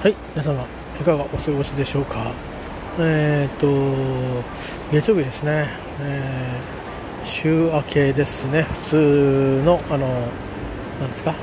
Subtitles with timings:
[0.00, 0.64] はい、皆様、
[1.00, 2.30] いかがお過ごしでしょうか？
[3.00, 3.66] えっ、と、
[4.92, 5.66] 月曜日ですね、
[6.00, 10.06] えー週明けですね、普通の、あの、
[11.00, 11.34] なんですか、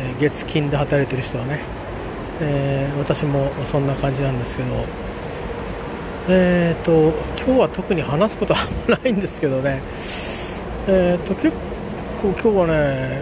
[0.00, 1.60] えー月金で働いてる人はね、
[2.40, 4.70] え私もそんな感じなんですけど、
[6.30, 7.12] えっ、と、
[7.44, 9.82] 今日は特に話すことはないんですけどね、
[10.88, 11.50] えっ、と、結
[12.22, 13.20] 構今日はね、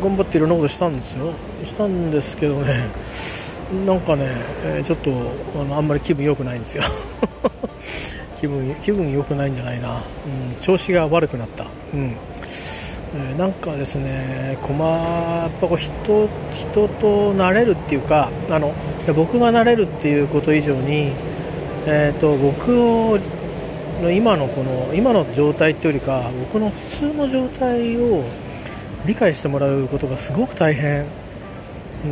[0.00, 1.32] 頑張っていろんなことしたんですよ。
[1.64, 2.84] したんですけどね、
[3.72, 4.26] なんかね、
[4.64, 5.10] えーちょっと
[5.60, 6.82] あのあんまり気分良くないんですよ。
[8.40, 10.00] 気分気分良くないんじゃないな、うん、
[10.60, 12.16] 調子が悪くなった、うん。
[12.42, 18.72] えーなんかですね困やっぱこう人人と慣れるっていうかあの
[19.14, 21.12] 僕が慣れるっていうこと以上に、
[21.86, 22.68] えー、と僕
[24.02, 28.24] の今のこの今の状態っていうよりか僕の普通の状態を
[29.06, 31.06] 理解してもらうことがすごく大変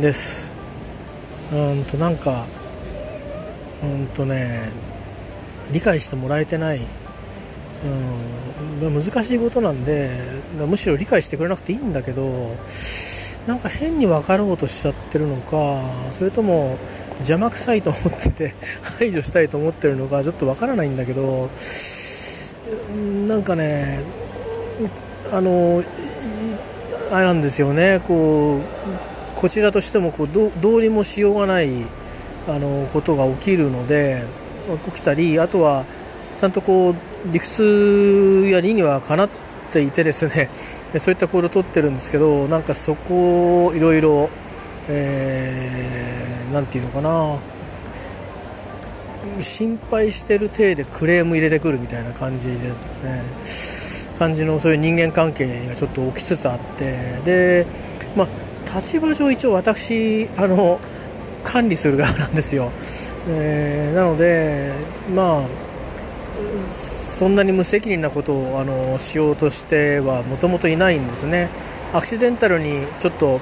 [0.01, 0.58] です。
[1.51, 2.45] うんとなんか
[3.83, 4.69] うんとね
[5.71, 6.79] 理解してもらえてない、
[8.81, 10.11] うん、難しいことなんで
[10.67, 12.55] むしろ理解してくれなくていいんだけど
[13.47, 16.77] なんか変に分かろうとしちゃってるのかそれとも
[17.19, 18.53] 邪魔くさいと思ってて
[18.99, 21.49] 排除したいと思ってるのかちょっと分からないんだけど
[22.91, 24.03] うんなんかね
[25.31, 25.83] あの
[27.11, 29.08] あれなんですよねこう
[29.39, 31.69] こちらとしてもこうどうどうにもしようがない
[32.45, 34.21] あのことが起きるので
[34.85, 35.85] 起きたりあとは
[36.35, 36.95] ちゃんとこう
[37.31, 39.29] 理屈や理にはかなっ
[39.71, 40.49] ていてですね
[40.99, 44.29] そういった行動をとってるんですけどなんかそこをいろいろ
[46.51, 47.37] 何て言うのかな
[49.41, 52.73] 心配してる体でクレーム入れてくるみたいな感じで
[53.45, 57.65] すね感じのそういう人間関係がちょっと起きつつあってで
[58.17, 60.79] まあ立場上一応私あの
[61.43, 62.71] 管理する側なんですよ、
[63.27, 64.73] えーなので
[65.15, 65.69] まあ
[66.71, 71.49] そんなに無責任なことをあのしようとしてはもともといないんですね。
[71.93, 73.41] アクシデンタルにちょっと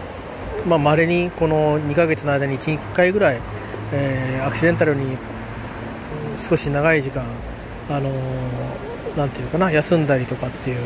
[0.66, 3.42] まあ稀にこの2ヶ月の間に1、1回ぐらい、
[3.94, 5.18] えーアクシデンタルに
[6.38, 7.24] 少し長い時間
[7.90, 8.10] あの
[9.16, 10.80] なんていうかな休んだりとかっていう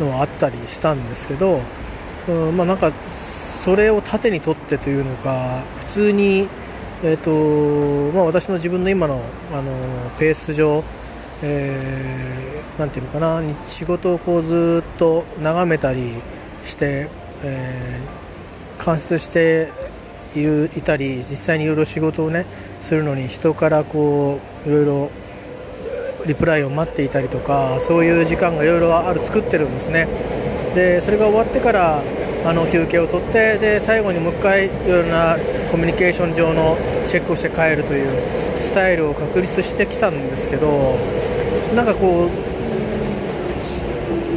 [0.00, 1.60] のはあったりしたんですけど、
[2.28, 6.48] うん、まあなんかそれを盾にとってというのか普通に
[7.00, 9.22] えーとまあ、私の自分の今の
[9.52, 9.70] あの
[10.18, 10.82] ペース上、
[11.44, 16.12] えーなんていうのかな仕事をこうずっと眺めたり
[16.62, 17.08] して、
[17.44, 18.18] えー
[18.78, 19.72] 観察して
[20.36, 22.46] いるいたり実際にいろいろ仕事をね
[22.78, 25.10] するのに人からこういろいろ
[26.26, 30.06] リプライを待っていたりとかそういう時間がいろいろある作ってるんですね。
[30.74, 32.02] でそれが終わってから
[32.44, 35.36] あの休憩を取ってで最後にもう一回いろいろな
[35.70, 36.76] コミュニケーション上の
[37.06, 38.08] チェックをして帰るという
[38.58, 40.96] スタイルを確立してきたんですけど
[41.74, 42.30] なんかこう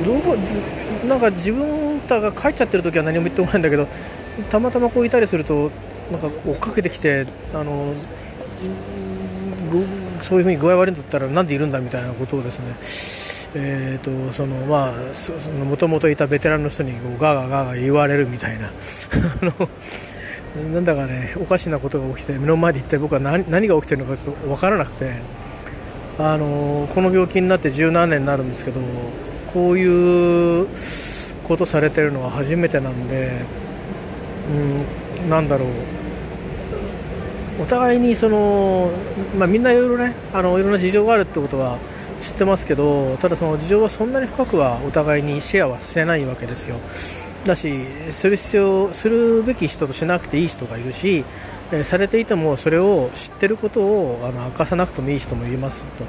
[0.06, 3.88] どうなんか自分たが帰っちゃってる時は何も言ってこないんだけど
[4.50, 5.72] たまたまこういたりすると
[6.11, 7.94] なんか追っかけてきてあの
[10.22, 12.75] そういうふうに具合悪いんだったらなんでいるんだみたいなことをですね
[13.53, 18.72] えー、とそのまあそその元々いたベテランの人にこうガーガーガーガー言われるみたいな。
[20.73, 25.41] なんだかねおかしなことが起きて目の前で一体僕は何何が起きてるのかちょっと分からなくて。
[26.19, 28.79] あのこの病気になって十何年になるんですけど
[29.47, 30.67] こういう
[31.44, 33.31] ことされてるのは初めてなんで
[35.23, 35.69] うんなんだろう。
[37.61, 38.90] お互いにその、
[39.38, 41.78] まあ、みんないろいろねあのいろんな事情があるってことは
[42.22, 46.78] 知ってますけどただその事情はそんなに深くはお互いにシェアはしてないわけですよ。
[47.46, 47.74] だし
[48.12, 51.26] する必要するべき人としなくていい人がいるし、
[51.72, 56.06] えされていてもそれを知ってることをあの明かさなくてもいい人もいますと。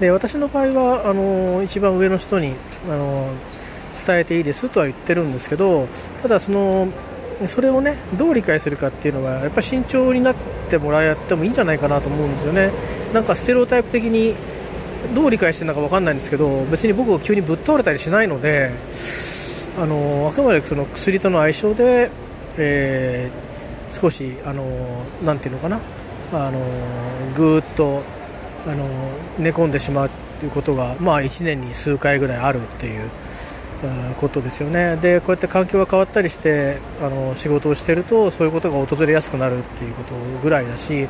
[0.00, 2.54] で私の場合はあの一番上の人に
[2.88, 3.30] あの
[4.06, 5.88] 伝えていいですとは言ってるんですけど
[6.22, 6.88] ただその
[7.46, 10.34] それをねどう理解するかっていうのはやっぱり慎重になっ
[10.68, 12.70] てもらってもいいんじゃないかなと思うんですよね。
[13.14, 14.34] なんかステレオタイプ的に
[15.14, 18.70] どう理解してるのか分かんないんですけど別に僕が急にぶっ倒れたりしないので
[19.80, 22.10] あのあくまでその薬との相性で、
[22.56, 23.48] えー
[23.90, 24.64] 少しあの
[25.24, 25.80] なんていうのかな
[26.32, 26.60] あの
[27.34, 28.02] ぐーっと
[28.66, 28.86] あの
[29.38, 30.10] 寝込んでしまう
[30.40, 33.10] ということが、まあ、1年に数回ぐらいあるっていう
[34.20, 34.96] ことですよね。
[34.96, 41.08] でこうやって環境が変わったりしてあの仕事をしてるとそういうことが訪れやすくなるっていうことぐらいだし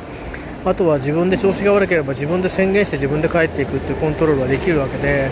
[0.65, 5.29] あとは自分で調子が悪ければ自分で宣言して自分で帰っていくっていうコントロールができるわけで、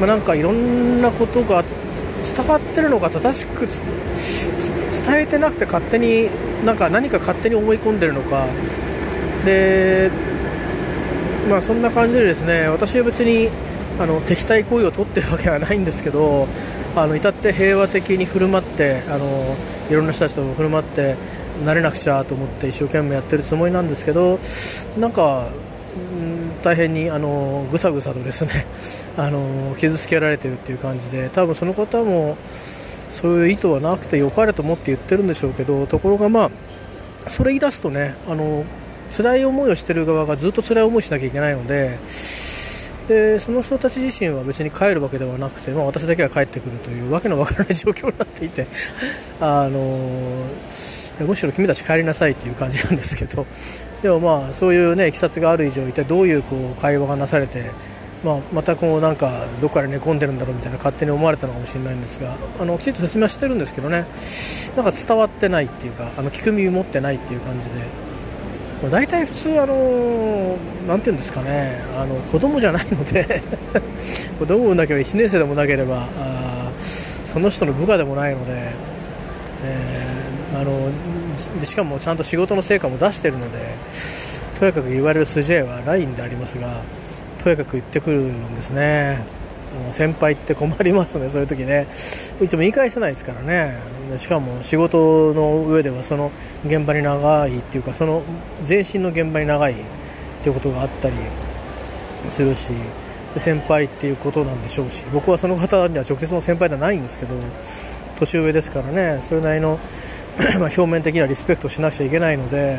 [0.00, 1.64] まあ、なんかいろんなことが
[2.22, 6.28] 伝わってるのか正しく伝えてなくて勝手に
[6.64, 8.46] なんか何か勝手に思い込んでるのか。
[9.44, 10.10] で
[11.48, 13.48] まあそんな感じでですね私は別に
[13.98, 16.46] あの敵対行為を取ってるわけはないんですけど
[16.94, 19.56] あの至って平和的に振る舞ってあの
[19.90, 21.16] いろんな人たちと振る舞って
[21.64, 24.38] 慣れなくちゃと思って一生懸命やってるつもりなんですけど
[25.00, 25.48] なんか、
[25.98, 28.66] ん、大変にあのぐさぐさとですね
[29.16, 32.36] あの傷つけられてるっていう感じで多分その方も
[33.10, 36.50] そういう意図はなくてよかれと思って言ってるんでしょうけどところがまあ
[37.30, 38.64] それ言い出すとねあの
[39.10, 41.98] 辛い思いをしてる側がずっと辛い思いしなきゃいけないので
[43.08, 48.66] でその人たち自身は別に帰るわけではなくて、まあ、私だけが帰ってくるというわけのわからない状況になっていて
[49.40, 50.44] あの
[51.20, 53.46] むしろ君たち帰りなさいっていう感じなんですけど。
[54.02, 57.64] でもまあそういうねいきさつがある以上一体どういうこう会話がなされて、
[58.24, 64.04] まあ、またこうなんかどっから寝込んでるんだろうみたいな勝手に思われたのかもしれないんですがあのきちんと説明はしてるんですけどね。
[64.76, 68.08] なんか伝わってないっていうかあの聞く耳持ってないっていう感じで。
[68.82, 70.56] まあ、大体普通あの
[70.86, 71.80] なんて言うんですかね。
[71.96, 73.42] あの子供じゃないので
[74.38, 78.52] 子供産んなければ1年生でもなければあその人の部下でもないので、
[79.64, 80.70] えー、あの
[81.58, 83.58] でしかもちゃんと仕事の成果も出してるので
[84.58, 86.82] とにかく言われる筋合いはないんでありますが
[87.42, 89.18] とにかく言ってくるんですね。
[89.90, 91.86] 先輩って困りますねそういう時ね。
[92.40, 93.76] いつも言い返せないですからね。
[94.16, 96.32] しかも仕事の上ではその
[96.66, 98.22] 現場に長いっていうかその
[98.62, 99.76] 全身の現場に長いっ
[100.42, 101.14] ていうことがあったり
[102.28, 102.72] するし
[103.38, 107.34] 先輩っていうことなんでしょうし僕はその方には直接の先輩ではないんですけど
[108.16, 109.78] 年上ですからねそれなりの
[110.60, 112.78] ま表面的なリスペクトをしなくちゃいけないので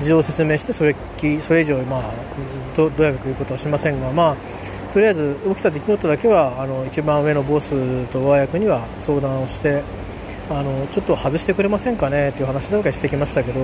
[0.00, 0.94] 事情を説明してそれ
[1.40, 2.12] それ以上、まあ、
[2.76, 4.36] どどうやく言うことはしませんが、まあ、
[4.92, 9.82] とりあえず起きた出来事だけはあの一番上のボスと上役には相談をして
[10.48, 13.60] あのちょっと外してくれませんかねっていう話だけしてきましたけど、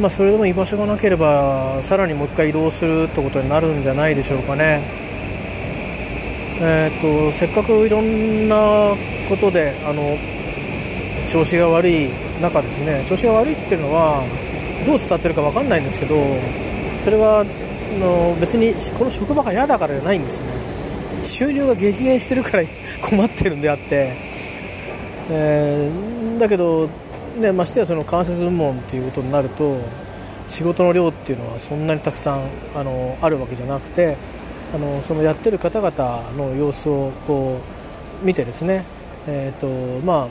[0.00, 4.82] まあ、それでも居場所がなければさらにもう1回移動するってことになるんじゃないでしょうかね。
[6.62, 8.94] えーと、せっかくいろんな
[9.28, 10.18] ことであの
[11.26, 12.10] 調子が悪い
[12.42, 14.22] 中ですね調子が悪いって言ってるのは
[14.84, 16.16] どう伝ってるか分かんないんですけど
[16.98, 17.46] それは
[17.98, 20.52] の別にこの職場が嫌だからじゃないんですよね
[21.22, 22.64] 収入が激減してるから
[23.02, 24.14] 困ってるんであって
[25.32, 26.88] えー、だけど、
[27.38, 29.78] ね、ましてやその間接部門っていうことになると
[30.48, 32.42] 仕事の量っていうのはそんなにたくさん
[32.74, 34.16] あのあるわけじゃなくて
[34.74, 37.60] あのそのやってる方々の様子をこ
[38.22, 38.84] う見てですね、
[39.28, 40.28] えーとま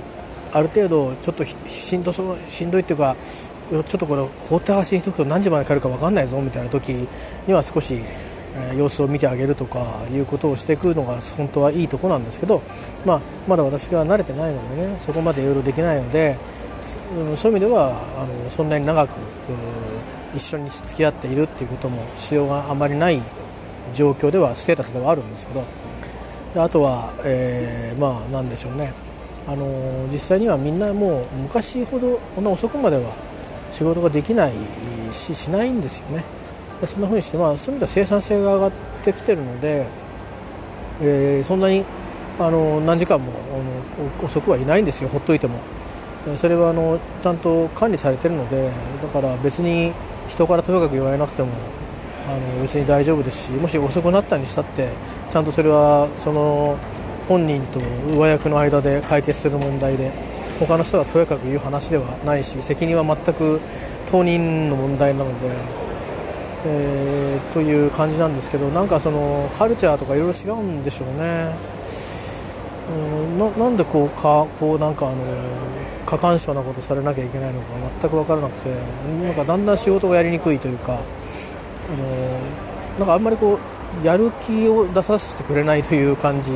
[0.54, 6.90] あ、ある程度ちょっとしんどそうしんどいっていうかちょっとこれ放って走りにしとくと何時まで帰るか分かんないぞみたいな時
[7.48, 8.00] には少し
[8.76, 12.62] 様子を見てあげるとかいうことをしていくのが本当はいいとこなんですけど、
[13.06, 16.38] まあ、まだ私が慣れてないのでねそこまでいろいろできないので、
[17.18, 19.12] うん、そういう意味ではあのそんなに長く
[20.36, 23.20] 一緒に付き合っているっていうことも必要があまりない
[23.94, 28.94] 状況ではステータスではあるんですけどあとは、えー、まあなんでしょうね
[29.48, 33.12] あの実際にはみんなもう昔ほどこんな遅くまでは
[33.72, 34.54] 仕事ができない
[35.12, 36.24] ししないんですよね。
[36.86, 38.72] そんな風にして、まあ、そういう意味では生産性が上がっ
[39.04, 39.88] てきてるので、
[41.02, 41.84] えー、そんなに
[42.40, 45.60] あの何時間もあの遅くはいないんですよほっといても。
[46.36, 48.70] それはあのちゃんと管理されてるので
[49.02, 49.94] だから別に
[50.28, 51.50] 人からとにかく言われなくても
[52.28, 54.90] あの別に大丈夫ですしもし遅くなったにしたって
[55.30, 56.78] ちゃんとそれはその
[57.28, 57.80] 本人と
[58.14, 60.12] 上役の間で解決する問題で
[60.60, 63.62] 他の人がとやかく言う話ではないし責任は全く
[64.06, 65.50] 当人の問題なので
[66.66, 71.56] えー、という感じなんですけどなんかそのカルチャーとかいろいろ違うんでしょうね、
[72.90, 75.18] うん、ななんでこうかこうなんかあの
[76.06, 77.68] 過干渉なことされなきゃいけないのか
[78.02, 78.76] 全く分からなくて
[79.24, 80.98] なんかだんだん仕事がやりにくいというかあ
[81.96, 83.58] のなんかあんまりこ
[84.04, 86.52] うやる気を出させてくれないという感じ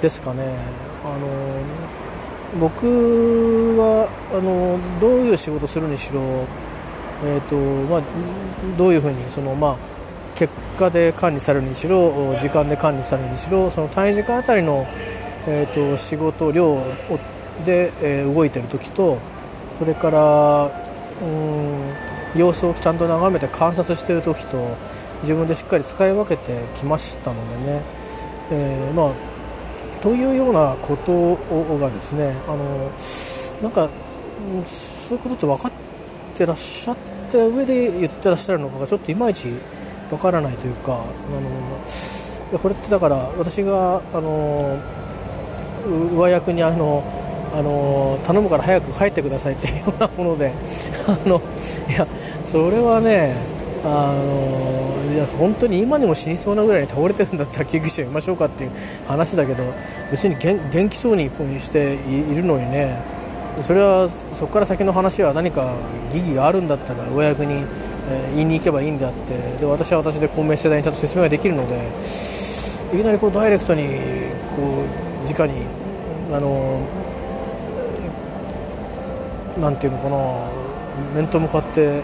[0.00, 0.56] ですかね。
[1.04, 1.28] あの
[2.58, 2.86] 僕
[3.76, 6.46] はあのどういう仕事するにしろ
[7.26, 7.56] えーと
[7.90, 8.02] まあ、
[8.76, 9.76] どういうふうにその、まあ、
[10.34, 14.86] 結果で管理されるにしろ時間で管理されるにしろその単位時間あたりの、
[15.46, 16.76] えーと、仕事量
[17.64, 19.18] で、えー、動いてる時と
[19.78, 20.64] それから
[21.22, 24.76] うん様子をちゃんと眺めて観察してる時と
[25.22, 27.82] 自分でしっかり使い分けてきましたのでね、
[28.50, 29.34] えー、まあ
[30.00, 31.36] というようなこと
[31.78, 32.90] がですねあの
[33.62, 33.88] なんか
[34.66, 35.72] そういうことって分かっ
[36.36, 39.48] てらっしゃってった上で言ってらっしゃるのかがちょっといまいち
[40.10, 44.78] わからないというかあのこれってだから私があの
[46.14, 47.02] 上役にあの
[47.52, 50.52] あの頼むから早く帰ってくださいっていうようなもので
[51.06, 51.40] あの
[51.88, 52.06] いや
[52.44, 53.34] それはね
[53.84, 58.70] あのいや本当に今にも死にそうなぐらいに倒れてるんだったら救急車呼びましょうかっていう
[59.06, 59.62] 話だけど
[60.10, 62.98] 別に元気そうにしているのにね
[63.62, 65.74] それはそこから先の話は何か
[66.12, 67.64] 疑義があるんだったら上役に、
[68.08, 71.74] え言いに行けばいいんであってで私は私で公明世代にちゃんと説明ができるので
[72.92, 73.84] いきなりこうダイレクトに
[74.54, 74.84] こ
[75.24, 75.66] う直に
[76.32, 76.80] あの
[79.58, 82.02] なんていうのかな面と向かって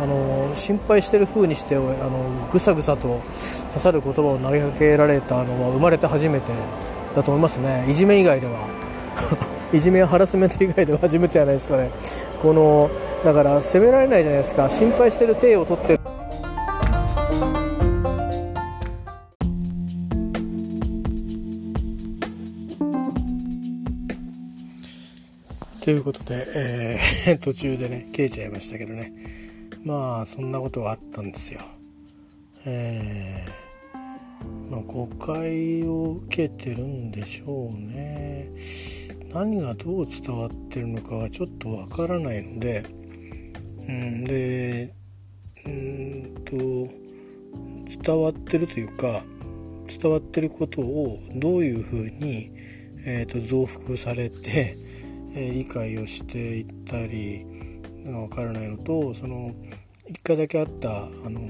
[0.00, 3.20] あの心配してる風にしてあのぐさぐさと
[3.68, 6.52] 刺さる言葉を投げかけられたのは生まれて初めて
[7.14, 7.84] だと思いますね。
[7.88, 9.57] いじめ以外では。
[9.70, 11.90] いじめやハラスメント以外では初めてじゃないですかね
[12.40, 12.90] この
[13.22, 16.00] だから責められないじゃないですか心配してる体を取ってる
[25.84, 29.12] ということで、えー、 途中でね消えちゃいましたけどね
[29.84, 31.60] まあそんなことがあったんですよ。
[32.66, 38.50] えー、まあ、誤解を受けてるんでしょうね。
[39.32, 42.84] 何がどう伝わってるのかはちょっとわからないので、
[43.88, 44.94] うん、で
[45.66, 46.52] うんと
[48.04, 49.22] 伝わってるというか
[49.88, 52.50] 伝わってることをどういうふうに、
[53.04, 54.76] えーと、増幅されて、
[55.34, 57.46] え、理解をしていったり
[58.04, 59.52] が分からないのとその
[60.08, 61.40] 1回だけあったあの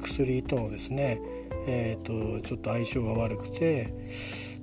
[0.00, 1.20] 薬とのですね、
[1.66, 3.92] えーと、ちょっと相性が悪くて、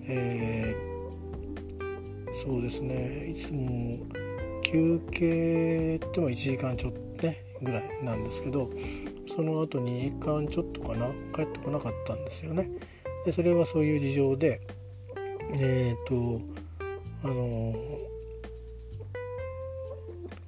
[0.07, 0.94] えー、
[2.31, 3.99] そうですねいつも
[4.63, 8.69] 休憩っても1時間ちょっとねぐらいなんですけど
[9.35, 12.69] その後2時間ちょっとかな帰ってこなかったんですよね。
[13.25, 14.61] でそれはそういう事情で
[15.59, 16.41] えっ、ー、と
[17.23, 17.73] あの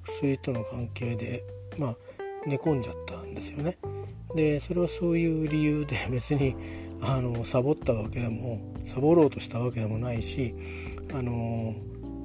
[0.04, 1.44] 薬との関係で
[1.76, 1.96] まあ
[2.46, 3.78] 寝込んじゃったんですよね。
[4.34, 6.54] でそれはそういう理由で別に
[7.00, 10.54] あのサボったわけでもサボろうとしたわけでもないし
[11.14, 11.74] あの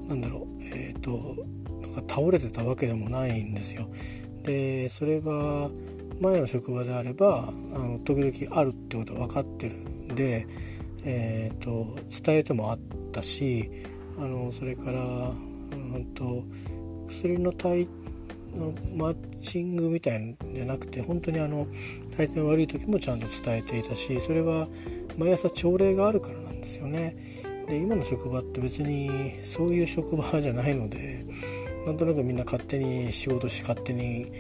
[0.07, 1.45] なんだろうえっ、ー、と
[1.81, 3.87] なんか倒れてたわけでもないんですよ。
[4.43, 5.69] でそれは
[6.19, 10.45] 前の職場であればあの時々あるってことは分かってるんで、
[11.03, 12.79] えーと、伝えてもあっ
[13.11, 13.69] たし
[14.17, 16.43] あのそれから、うんと、
[17.07, 17.87] 薬の体
[18.53, 21.67] のマッチングみたいんじゃなくて本当にあの
[22.15, 24.67] 体調悪い時もちゃんと伝えていたしそれは
[25.17, 27.17] 毎朝朝礼があるからなんですよね。
[27.67, 31.25] で今の職場って別にそういう職場じゃないので
[31.86, 34.32] なんとなくみんな勝手に仕事して勝手に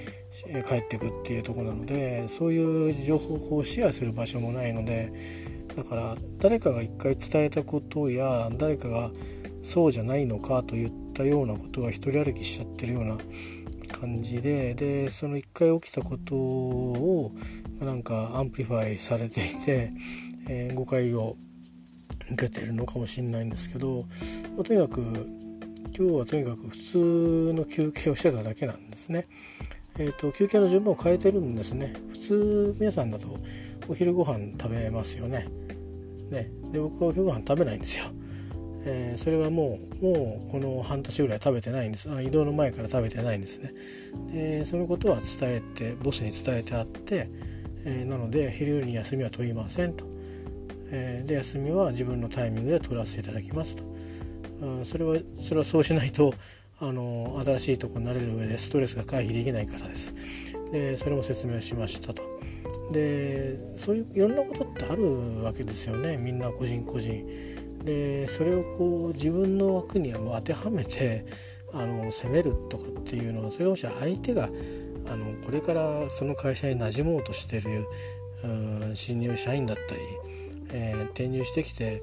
[0.67, 5.11] 帰ってくっていうとこなのでそういう情報をシェアする場所もないので
[5.75, 9.11] だから誰かが一回伝えたことや誰かが
[9.61, 13.17] そうじゃないのかといったようなことが一人歩きしちゃってるような
[13.99, 17.31] 感じででその一回起きたことを
[17.79, 19.91] なんか amplify されていて、
[20.47, 21.37] えー、誤解を
[22.33, 24.03] 受けてるのかもしれないんですけど、
[24.55, 25.01] まあ、とにかく
[25.97, 29.27] 今日はとにかく普通の休憩をしてただけなんですね。
[29.99, 31.93] えーと、休憩の順番を変えてるんですね。
[32.09, 33.37] 普通皆さんだと
[33.87, 35.47] お昼ご飯食べますよね。
[36.31, 38.05] ねで僕はお昼ご飯食べないんですよ。
[38.85, 43.71] えー、それはもうもうこの半年ぐらい食べてないんですあ移動の前から食べてないんですね
[44.31, 47.29] でそのことは伝えてボスに伝えてあって、
[47.85, 50.05] えー、なので昼に休みは取りませんと、
[50.95, 53.83] えー、で休みは自分のタイミングで取らせていただきますと、
[54.61, 56.33] うん、それはそれはそうしないと
[56.79, 60.13] あの新しいとこになれる上でストレスが回避できないからです。
[60.71, 62.21] でそれも説明しましたと。
[62.91, 66.17] でそういういろんなことってあるわけですよね。
[66.17, 67.25] みんな個人個人。
[67.83, 71.25] でそれをこう自分の枠に当てはめて
[71.73, 74.49] あの責めるとかっていうのはそれがもし相手が
[75.07, 77.85] あのこれからその会社に馴染もうとしてる
[78.93, 80.01] 新入社員だったり、
[80.73, 82.01] えー、転入してきて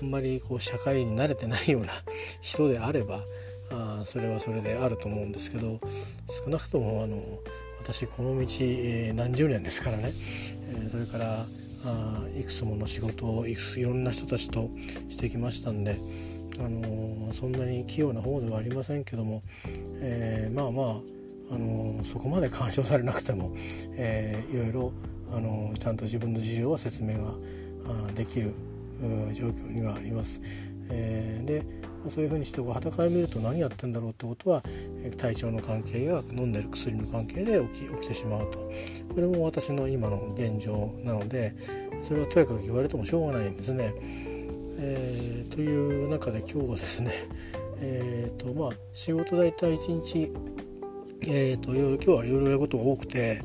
[0.00, 1.92] あんまりこう社会に慣れてないような
[2.40, 3.24] 人であれば
[3.70, 5.80] あそれはそれであると思うんですけど
[6.44, 7.16] 少なくともあの
[7.80, 11.44] 私この道、えー、何十年ですからね、えー、それから
[11.84, 14.70] あいくつもの仕事をいくついろんな人たちと
[15.10, 15.96] してきましたんで、
[16.60, 19.42] あのー、そんなに器用な方ではありませんけども、
[20.00, 20.86] えー、まあまあ、
[21.54, 23.52] あのー、そこまで干渉されなくても、
[23.96, 24.92] えー、いろいろ、
[25.34, 27.32] あのちゃんと自分の事情は説明が
[28.14, 28.54] できる
[29.34, 30.40] 状況にはあります。
[30.90, 34.62] えでそういうふうにしてはたから見ると何やってんだろうってことは
[35.16, 38.58] 体調の関係や飲んでる薬の関係で起き起きてしまうと
[39.14, 41.54] これも私の今の現状なので
[42.02, 43.94] それはとやかく言われてもしょうがないんですね。
[44.84, 47.12] えー、という中で今日はですね
[47.78, 50.32] え、ー、とまあ仕事大体1日
[51.28, 53.40] えーと、今日はいろいろやることが多くて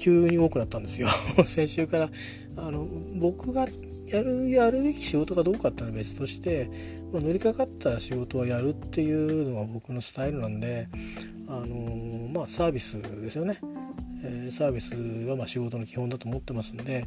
[0.00, 1.08] 急に多くなったんですよ。
[1.44, 2.10] 先週から。
[2.56, 2.86] あの
[3.18, 3.68] 僕が
[4.08, 6.68] やるやるべき仕事かどうかっていうのは別として、
[7.12, 10.86] まあ、乗りかかった仕事はやるっていうのが僕のスタイルなんで
[11.46, 13.58] あのまあサービスですよね。
[14.22, 14.90] えー、サービス
[15.26, 17.06] がま仕事の基本だと思ってますんで、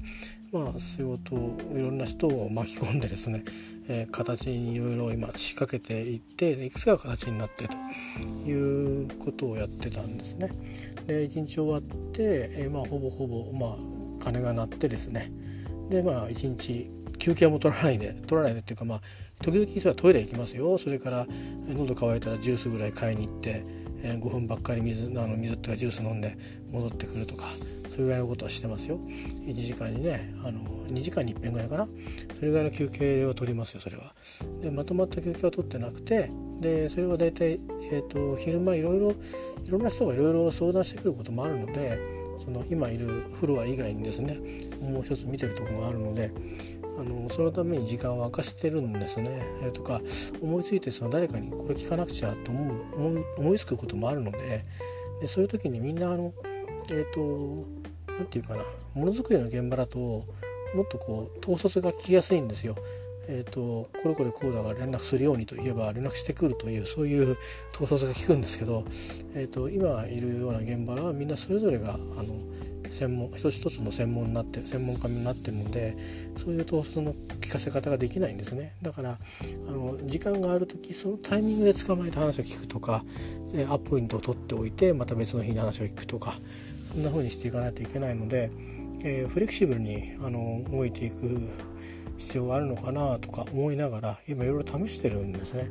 [0.52, 3.44] まあ、仕事をいろんな人を巻き込んでですね、
[3.88, 7.76] えー、形にいろいろ今仕掛けていっていくつか形になってと
[8.50, 10.50] いうことをやってたんですね。
[11.08, 11.82] で1日終わっ
[12.12, 15.32] て、え、まあ、ほぼほぼ、まあ、鐘が鳴ってですね。
[15.90, 19.02] でまあ1日休憩も取らないで取らないでっていうかまあ
[19.42, 20.78] 時々それはトイレ行きますよ。
[20.78, 21.28] それから
[21.68, 23.64] 喉乾いたらジュースぐらい買いに行って
[24.04, 26.38] え5分ばっかり水あの水とかジュース飲んで
[26.72, 27.46] 戻ってくるとか。
[27.94, 28.98] それぐらいのことはしてますよ。
[29.46, 31.88] 1時間にねあの2時間に1遍ぐらいかな。
[32.34, 34.14] それぐらいの休憩を取りますよそれは。
[34.62, 37.60] でまとまった休憩は取ってなくてでそれは大体、
[37.92, 42.00] えーと、昼間いろいろいろんな人がいろいろ相談してくることもあるので
[42.44, 44.38] その今いるフロア以外にですね
[44.82, 46.32] もう一つ見てるとこがあるので
[46.98, 50.02] あのそのために時間を明かしてるんですね、えー、とか
[50.42, 54.64] 思いついてその誰かにこれ聞かなくちゃと思う思いつくこともあるので
[55.22, 56.34] でそういう時にみんなあの
[56.90, 57.83] えっ、ー、と
[58.18, 60.24] 何て言うかなものづくりの現場だとも
[60.84, 62.76] っとこう統率が聞きやすいんですよ。
[63.26, 67.38] えーと、これこれこうだから連絡するようにといえば連絡してくるというそういう
[67.74, 68.84] 統率が効くんですけど、
[69.34, 72.36] えーと今いるような現場はみんなそれぞれがあの
[72.94, 75.96] 専門一つ一つの専門になって専門家になってるので
[76.38, 79.18] そういう統率の聞かせ方ができないんですねだから
[79.68, 83.04] あの時間がある時そのタイミングで捕まえて話を聞くとか
[83.70, 86.36] アポイントを取っておいてまた別の日に話を聞くとか
[86.94, 88.52] そんな風にしていかないといけないので、
[89.04, 91.50] えー、フレキシブルにあの動いていく
[92.18, 95.70] 必要があるのかなとか思いながら今いろいろ試してるんですね。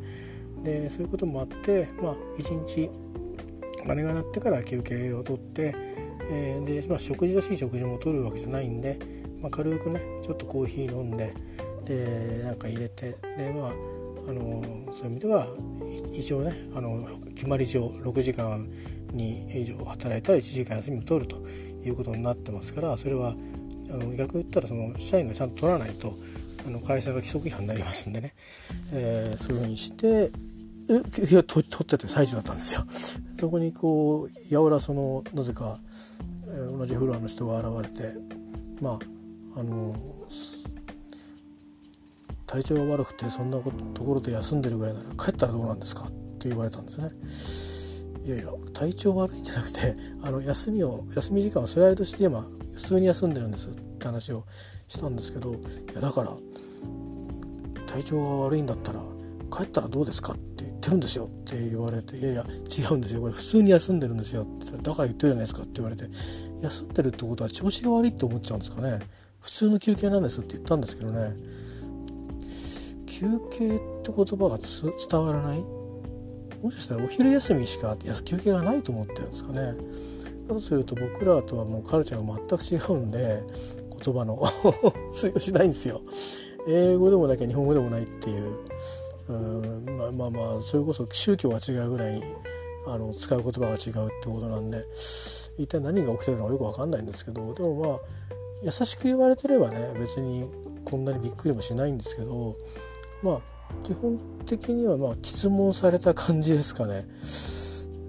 [0.65, 2.91] でそういうこともあってまあ一日
[3.87, 5.75] 鐘が鳴ってから休憩をとって
[6.31, 8.99] えー、で、まあ、食事らしい食事もとるわけじゃないんで、
[9.41, 11.35] まあ、軽くねちょっとコーヒー飲んで
[11.85, 13.71] でなんか入れてでまあ
[14.29, 14.63] あの
[14.95, 15.47] そういう意味では
[16.13, 18.69] 一応ねあの決まり上6時間
[19.13, 21.37] に以上働いたら1時間休みを取ると
[21.85, 23.35] いうことになってますからそれは
[23.91, 26.15] あの逆言ったらその社員がちゃんと取らないと
[26.67, 28.35] あの会社が規則違反になりますんでね、
[28.93, 30.31] えー、そういうふうにして
[31.31, 32.83] いや取ってて最中だったんですよ。
[33.39, 35.79] そこにこうやおらそのなぜか、
[36.49, 38.19] えー、同じフロアの人が現れて
[38.81, 38.99] ま
[39.55, 39.95] ああの
[42.47, 43.71] 体調が悪くてそんなと
[44.05, 47.72] ころで休んでるぐらいなら帰ったらどうなんですかって言われたんですね。
[48.25, 54.45] いやいや体調悪いんじゃなくて あの休みを休み時間をスライドして今普通に休んでるんですって話を
[54.89, 55.57] したんですけどい
[55.95, 56.37] やだから
[57.87, 59.01] 体調が悪いんだったら
[59.51, 66.09] 帰ったらどうですかって言ってるんですよって言われていやいや違うんですよこれ普通に休んでるんですよってだから言ってるじゃないですかって言われて
[66.63, 69.01] 休んでるってことは調子が悪いって思っちゃうんですかね。
[69.41, 71.35] 普通の休憩なんですって言ったんですけどね。
[73.07, 75.82] 休憩って言葉が伝わらない
[76.63, 79.75] もしかしたらお昼休みしか休憩がないと思ってるんですかね。
[80.49, 83.43] だとすると僕らとはもうカルチャーが全く違うんで
[84.05, 84.43] 言葉の
[85.13, 86.01] 通用しないんですよ。
[86.69, 88.61] 英語でもなきゃ日本語でもないっていう。
[89.29, 92.23] うんまあまあまあそれこそ宗教が違うぐらい
[92.87, 94.85] あの使う言葉が違うってことなんで
[95.57, 97.99] 一体何が起きてるのかよく分かんないんですけどでもまあ
[98.63, 100.49] 優しく言われてればね別に
[100.85, 102.57] こんなにびっくりもしないんですけど
[103.23, 103.41] まあ
[103.83, 107.07] 基本的にはまあ質問された感じですかね。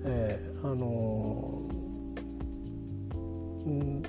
[0.06, 4.04] えー、あのー、ん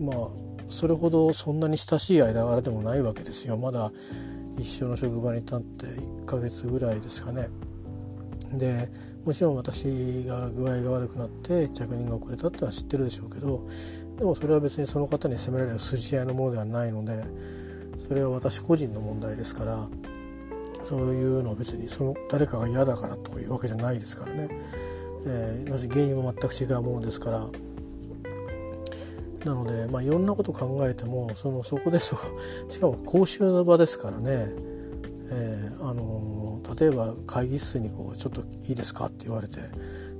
[0.00, 0.28] まあ
[0.68, 3.90] それほどそんなに親しい間柄でもないわけですよまだ
[4.58, 7.48] 一緒の職場に立って1ヶ月ぐらいですかね
[8.52, 8.88] で
[9.24, 13.66] もちろん私が具合が悪くなって着任が遅れたってのは知ってるでしょうけど
[14.18, 17.24] でもそれは別にその方に責められる筋合いのものではないので
[17.96, 19.88] それは私個人の問題ですから
[20.84, 24.48] そういうのは別にその誰かが嫌だからというわけじゃないですからね、
[25.26, 27.46] えー、原因は全く違うものですから
[29.44, 32.26] なので、まあ、いろんなこと考えてもそのそこですか
[32.68, 34.48] しかも公衆の場ですからね、
[35.30, 39.60] えー、あの例えば会議室にこう「ちょっといいですか?」って言われて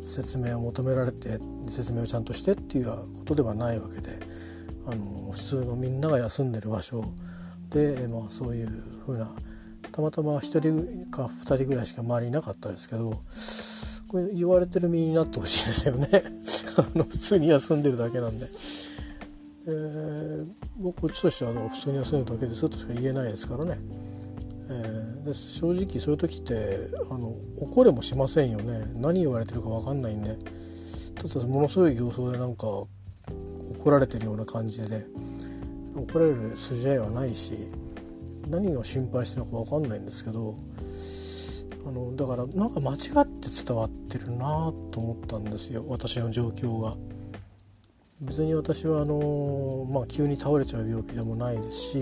[0.01, 2.96] 説明を求められて説明をちゃんとしてっていうこ
[3.27, 4.18] とではないわけで
[4.87, 7.05] あの普通のみんなが休んでる場所
[7.70, 8.68] で、まあ、そういう
[9.05, 9.31] ふうな
[10.00, 13.20] たまたま1人か2人ぐらいしか周りいなかったですけど
[14.08, 16.08] これ言われてる身になってほしいですよね。
[16.76, 18.46] あの普通に休んでるだけなんで。
[19.66, 20.46] えー、
[20.78, 23.78] 僕こっちとしては普通に休んでるだけですとしか言えないですからね、
[24.70, 28.90] えー、で正直そういう時ってあの怒れもしませんよね。
[28.96, 30.36] 何言われてるか分かんないんで。
[31.14, 32.88] ただものすごい形相でなんか怒
[33.90, 35.06] られてるような感じで
[35.94, 37.52] 怒られる筋合いはないし
[38.50, 40.56] 何を心配してるのか分かんないんですけど
[41.86, 46.94] あのだからなんか間違って伝わってるなと思ったんですよ私の状況が。
[48.20, 51.98] 別に私はあの、まあ、急に倒れちゃう病気でもないですし、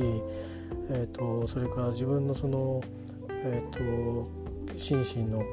[0.91, 2.83] えーと、それから自分のその、
[3.29, 4.29] えーと、
[4.77, 5.45] 心身の、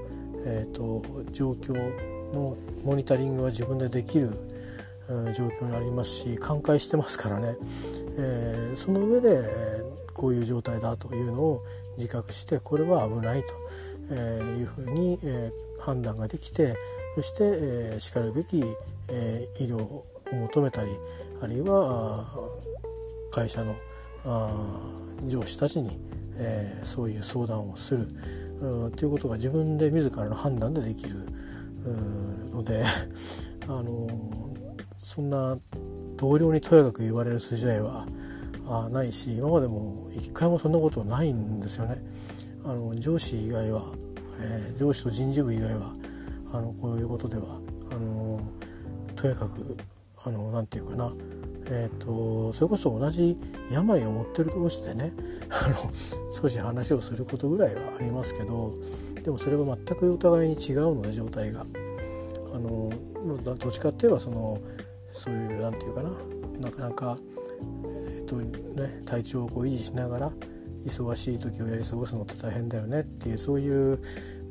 [0.43, 1.73] えーと、状況
[2.33, 4.31] のモニタリングは自分でできる、
[5.07, 7.57] うん、状況にありますし寛解してますからね、
[8.17, 9.43] えー、その上で
[10.15, 11.63] こういう状態だというのを
[11.97, 13.53] 自覚してこれは危ないと、
[14.13, 15.19] いうふうに、
[15.79, 16.75] 判断ができて
[17.15, 18.63] そして、しかるべき、医
[19.59, 20.91] 療を求めたり
[21.41, 22.25] あるいは
[23.31, 23.75] 会社の
[25.27, 25.99] 上司たちに、
[26.81, 28.07] そういう相談をする
[28.95, 31.27] ということが自分で自らの判断でできる
[32.51, 32.83] ので
[33.67, 34.07] あの
[34.97, 35.57] そんな
[36.17, 38.07] 同僚にとやかく言われる筋合いは
[38.67, 42.03] あないし今までも一回もそんなことないんですよね。
[42.63, 43.83] あの上司以外は、
[44.41, 45.93] えー、上司と人事部以外は
[46.53, 47.43] あのこういうことでは
[47.91, 48.39] あの
[49.15, 49.77] とやかく
[50.25, 51.11] あのなていうかな
[51.67, 53.35] えーと、それこそ同じ
[53.71, 55.13] 病を持ってる同士でね
[55.49, 55.91] あの
[56.31, 58.71] 少し話をすることぐらいはありますけど
[59.23, 61.65] でもそれは全くお互いに違うので状態が。
[62.53, 62.89] あの
[63.43, 64.59] どっちかっていえばその
[65.11, 66.11] そういうなんていうかな
[66.61, 67.17] なかなか、
[68.25, 70.31] とね、体調をこう維持しながら
[70.85, 73.99] 忙しい時をやり過ごすのって大変だよねっていうそういう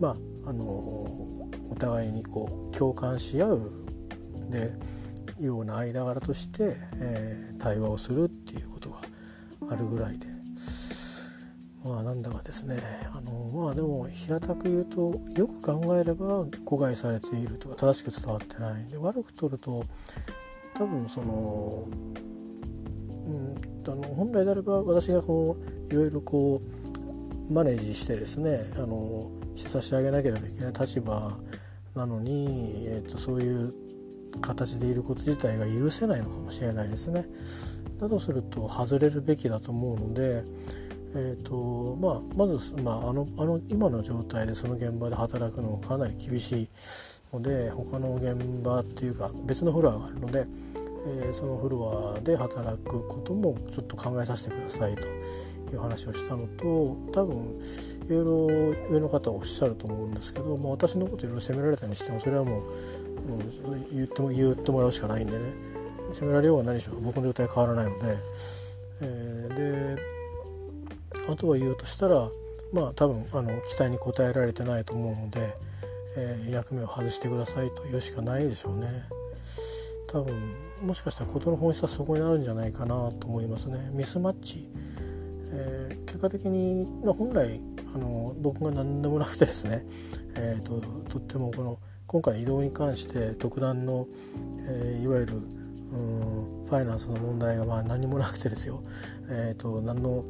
[0.00, 0.08] ま
[0.44, 3.72] ああのお互いにこう共感し合う
[4.50, 4.72] で
[5.40, 9.00] ような間柄として、えー、対話をするっていうことが
[9.70, 10.34] あるぐらいで。
[11.84, 12.78] まあなんだかですね。
[13.14, 18.86] あのまあでも平たく言うとよく考えれば誤解されているとか正しく伝わってない。
[18.86, 19.84] で悪く取ると
[20.72, 21.86] 多分その
[23.92, 25.56] あの本来であれば私がこ
[25.88, 26.60] ういろいろこ
[27.50, 31.36] うマネージしてですねあの差し上げなければいけない立場
[31.94, 33.72] なのに、えーとそういう
[34.40, 37.26] 形でいること自体が許せないのかもしれないですね。
[37.98, 40.44] だとすると外れるべきだと思うので、
[41.14, 46.68] えーとまあ、まず、まあ、あのあの今の状態でその現場で働くのはかなり厳しい
[47.32, 50.46] ので他の現場っていうか別のフロアがあるので、
[51.06, 57.60] えー、そのフロアで働くこともちょっと考えさせてくださいという話をしたのと多分
[58.06, 62.60] いろいろ上の方はおっしゃると思うんですけど、まあ、私のこといろいろ責められたにしてもそれはもう
[63.28, 65.38] もう言っても言ってもらうしかないんでね
[66.12, 68.16] 責められようが何しろ僕の状態変わらないので、
[69.00, 70.02] えー、で
[71.30, 72.28] あとは言うとしたら
[72.72, 75.54] まあ多分あの期待に応えられてないと思うので、
[76.16, 78.88] えー、役目を外してくださいと言うしかないでしょうね。
[80.06, 83.90] 多分もしかしたら事の本質はそこにあるんじゃないかなと思いますね。
[83.92, 84.68] ミスマッチ、
[85.50, 87.60] えー、結果的に、まあ、本来
[87.94, 89.84] あの僕が何でもなくてですね、
[90.36, 94.06] えーと、とってもこの今回の移動に関して特段の、
[94.68, 98.82] えー、いわゆるうんファイナンスの問題がまあ何もなくてですよ、
[99.30, 100.24] えーと、何の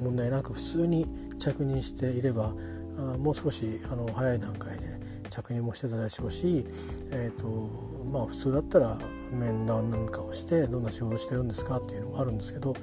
[0.00, 1.06] 問題なく普通に
[1.38, 2.52] 着任していれば
[2.98, 4.86] あもう少しあの早い段階で
[5.30, 6.66] 着任もしてたでしょうし、
[7.10, 8.98] えーとまあ、普通だったら
[9.32, 12.74] 面談なんかをしてどんな仕事してるんですかっていうのがあるんですけど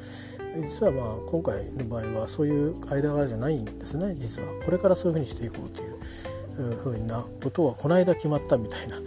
[0.61, 4.15] 実はまあ今回の場合はそういう間柄じゃないんですね。
[4.17, 4.47] 実は。
[4.63, 8.97] これからそういうふうにしていこうというふうなことはこの間決まったみたいな。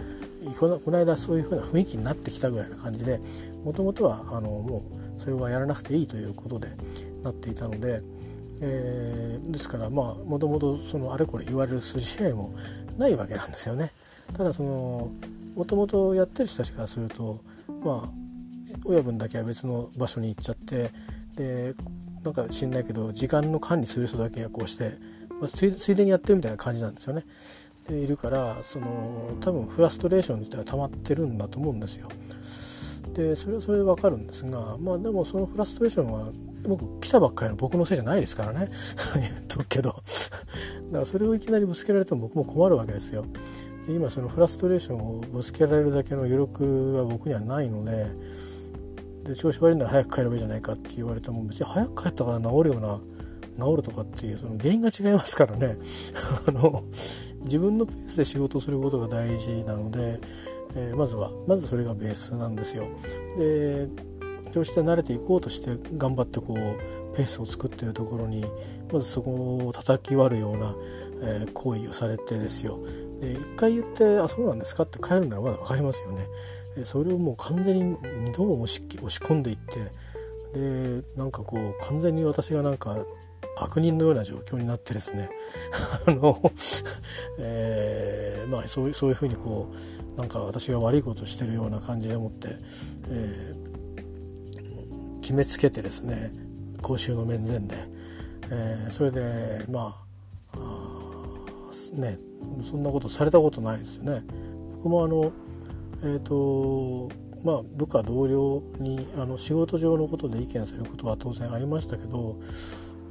[0.59, 3.21] このこの間そういうふうな雰囲気になってきたぐらいな感じで
[3.65, 4.85] もともとはあのも
[5.17, 6.69] うそれはやらなくていいということで
[7.25, 8.01] なっていたので、
[8.63, 10.79] えー、ですからまあもともと
[11.13, 12.55] あれこれ言われる筋合いも
[12.97, 13.91] ないわけなんですよね。
[14.35, 15.11] ただその
[15.57, 17.41] もともとやってる人たちからすると
[17.83, 18.09] まあ
[18.85, 20.93] 親分だけは別の場所に行っちゃって
[21.35, 21.75] で
[22.23, 24.93] なんか知んないけど時間の管理する人だけがこうして
[25.41, 27.25] まあ、ついでにやってるみたいな感じなんですよね。
[27.89, 32.09] でいるからその多分フラストレーション自体は溜まってるんだと思うんですよ。
[33.13, 36.31] でそれはそれで分かるんですがまあでもそのフラストレーションは
[36.67, 38.69] 僕来たばっかりの僕のせいじゃないですからね
[39.15, 40.03] 言っとくけどだか
[40.99, 43.25] らそれをいきなりぶつけられても僕も困るわけですよ。
[43.89, 48.07] 今そのフラストレーションをぶつけられるだけの余力は僕にはないので
[49.25, 53.01] で調子悪いなら早く帰ればいいじゃないかって言われても別に早く帰ったから治るような
[53.59, 55.77] 治るとかっていうその原因が違いますからね
[56.47, 56.83] あの
[57.41, 60.21] 自分のペースで仕事することが大事なので、
[60.75, 62.85] えー、まずはまずそれがベースなんですよ。
[63.39, 63.89] で
[64.51, 66.57] そして慣れていこうとして頑張ってこう
[67.17, 68.45] ペースを作ってるところに
[68.93, 70.75] まずそこを叩き割るような、
[71.23, 72.79] えー、行為をされてですよ
[73.21, 76.27] で一回言って「あそうなんですか?」って帰るならまだ分かりますよね。
[76.85, 79.81] それをもう完全に2度も押し押し込んでいって
[80.53, 83.07] でなんかこう完全に私がなんか
[83.59, 85.31] 悪人のような状況になってですね
[86.07, 86.39] あの、
[87.41, 89.73] えー、まあそうそういうふうにこ
[90.17, 92.49] うなんか私が悪いことをしてるような感じでもって、
[93.09, 96.33] えー、決めつけてですね
[96.83, 97.77] 公衆の面前で、
[98.51, 100.06] えー、それでまあ
[101.95, 102.19] ね
[102.63, 104.23] そんなことされたことないですよね。
[104.77, 105.33] 僕もあの
[106.03, 107.11] えーと
[107.45, 112.39] まあ、部下同僚にあの仕事上のことで意見することは当然ありましたけど、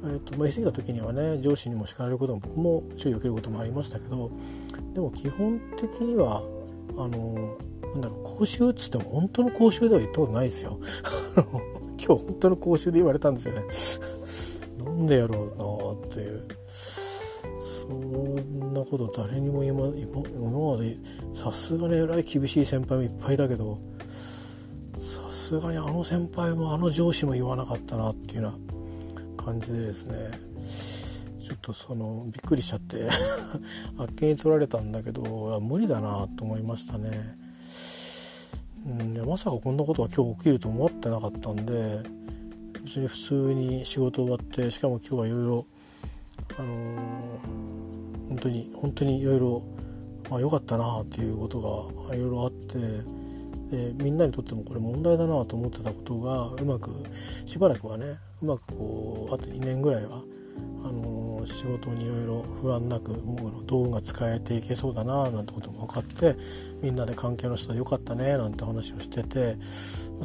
[0.04, 4.30] えーとまあ、言い過ぎた時にはね上司にも叱られることも僕も注意を受けることもありましたけど
[4.94, 6.42] でも基本的には
[6.98, 7.56] あの
[7.94, 10.78] なんだろう講習っつっても本当の講習では言ったことないですよ。
[11.98, 13.62] 今日本当の講習で言われたんですよね。
[14.84, 16.46] なんでやろうなっていう。
[17.88, 20.96] そんなこと誰にも今今まで
[21.32, 23.78] さすがにえらい厳しい先輩もいっぱいだけど
[24.98, 30.16] さすがにあの先輩もあの上司も言わなかったなっていうような感じでですね
[31.38, 33.08] ちょっとそのびっくりしちゃって
[33.98, 37.36] あっけに取られたんだけど無理だなと思いましたね。
[38.84, 42.02] うん、まさかこんなことが今日起きると思ってなかったんで
[42.82, 45.66] 別に普通に仕事終わってしかも今日はいろいろ
[46.58, 47.66] あのー
[48.28, 49.62] 本当に本当にいろいろ
[50.38, 52.78] 良かったなっていうことがいろいろあって
[53.70, 60.22] でみんなにとってもこれ問題だなと思ってたことがうまくしばらくはねうまくこうあと2年ぐらいは
[60.84, 66.36] あのー、仕事にいろいろ不安なくもう道具が使えていけそうだななんてことも分かって
[66.82, 69.56] みんなで関係の人でよかったねなんて話をしてて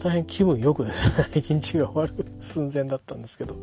[0.03, 3.55] 大変気分よくですね 一日が終わる寸前だったんですけど。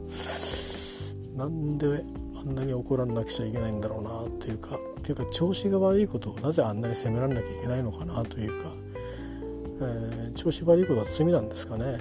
[1.38, 2.02] なんで
[2.40, 8.72] あんなに怒らなくちゃいけないんだろうなっていうかっていうか調子が悪いことをなぜあんなに責められなきゃいけないのかなというか、
[9.81, 11.98] えー、調子悪いことは罪なんですかね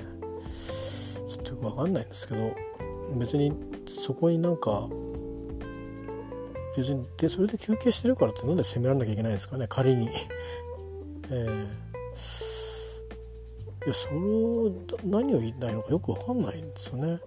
[1.28, 2.56] ちょっとよく分かんないんですけど
[3.18, 3.54] 別に
[3.88, 4.88] そこになんか
[6.76, 10.08] 別にでそれで休憩してるからってなんで責められなきゃいけないんですかね仮に。
[11.30, 11.64] えー、
[13.86, 14.72] いやそれを
[15.04, 17.20] 何を言いたいのかよく分かんないんですよね。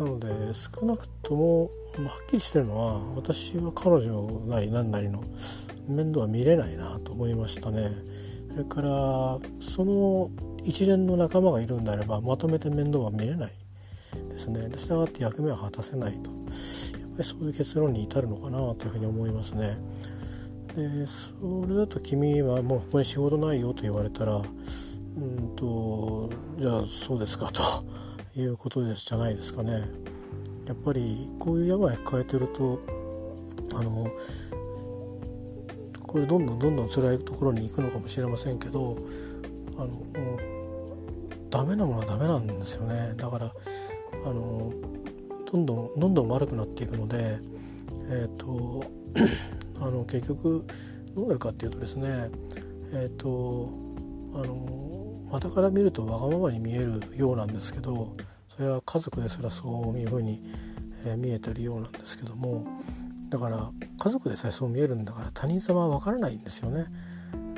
[0.00, 5.22] なので少なくとも、まあ、はっきりしてるのは私は彼女なり何なりの
[5.86, 7.92] 面倒は見れないなと思いましたね。
[8.50, 10.30] それからその
[10.64, 13.52] 一連の仲間がいるんであればまとめて面倒は見れない
[14.30, 14.70] ですね。
[14.70, 19.76] で従って役目は果たせないとやっぱりそういう結論に至るのかなというふうに思いますね。
[20.76, 21.32] でそ
[21.68, 27.60] れだと君はもうここに仕事ないよと言われたらうんとじゃあそうですかと。
[28.36, 29.84] いうことですじゃないですかね。
[30.66, 32.80] やっぱりこういう病抱えてると
[33.74, 34.06] あの
[36.06, 38.96] これどんどんどんどん辛いところに行くのかもしれませんけど
[39.76, 39.90] あの
[41.50, 44.72] ダメなものはダメなんですよねだからあの
[45.50, 47.38] どんどんどんどん悪くなっていくので
[48.10, 48.84] えっ、ー、と
[49.82, 50.64] あの結局
[51.14, 52.30] どうなるかっていうとですね
[52.92, 53.68] えっ、ー、と
[54.34, 58.14] あの傍から見るとわがままに見えるようなんですけど
[58.48, 60.42] それは家族ですらそういうふうに、
[61.06, 62.66] え見えてるようなんですけども
[63.30, 66.86] だから家族でさえそう見えるんだから他人様はわからないんですよね。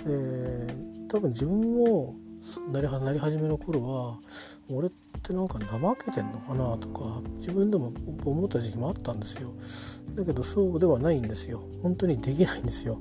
[0.05, 0.75] で
[1.09, 2.15] 多分自分も
[2.73, 4.19] なりなり始めの頃は
[4.71, 4.91] 俺っ
[5.23, 7.93] てなんか怠けてんのかなとか自分でも
[8.25, 9.53] 思った時期もあったんですよ。
[10.17, 11.63] だけどそうではないんですよ。
[11.83, 12.99] 本当にできないんですよ、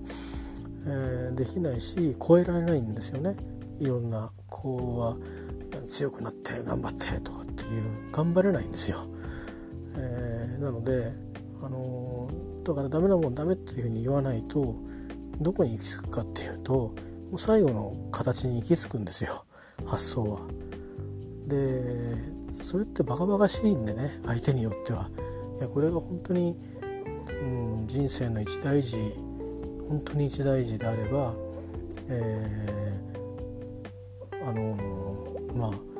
[0.86, 3.36] えー、できないし超えられないんですよね。
[3.82, 5.17] いろんな子は
[5.88, 9.08] 強くなって頑張ってとかっていう頑張れないんですよ。
[9.98, 11.12] えー、なので、
[11.63, 14.76] あのー、だからダメなもんダメっていうふうに言わないと
[15.39, 16.94] どこに行き着くかっていうとも
[17.34, 19.46] う最後の形に行き着くんですよ
[19.88, 20.41] 発想は。
[21.48, 22.15] で
[22.52, 25.10] それってバカバカしいんでね相手によっては。
[25.58, 26.56] いやこれが本当に、
[27.41, 27.46] う
[27.84, 28.98] ん、人生の一大事
[29.89, 31.34] 本当に一大事であれば、
[32.10, 32.90] えー
[34.43, 34.77] あの
[35.56, 35.91] まあ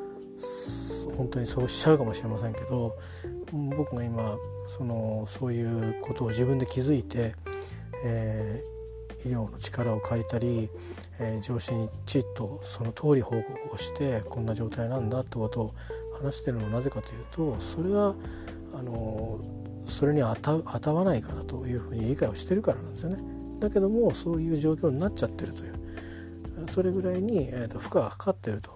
[1.18, 2.96] 本当にそうしちゃうかもしれませんけど
[3.76, 7.34] 僕が今そのそういうことを自分で気づいて、
[8.06, 10.70] えー、医療の力を借りたり、
[11.20, 15.74] えー、上司にちっとその通り報告をしてこんな状態なんだってことを
[16.22, 18.16] 話してるのはなぜかというとそれは
[18.74, 19.40] あの
[19.86, 23.22] それに当た当たわないからというふうに理解をしてるからなんですよね。
[23.60, 25.81] だけどもそういう状況になっちゃってるという。
[26.72, 28.72] それぐらいに、えーと、負荷がかかっていると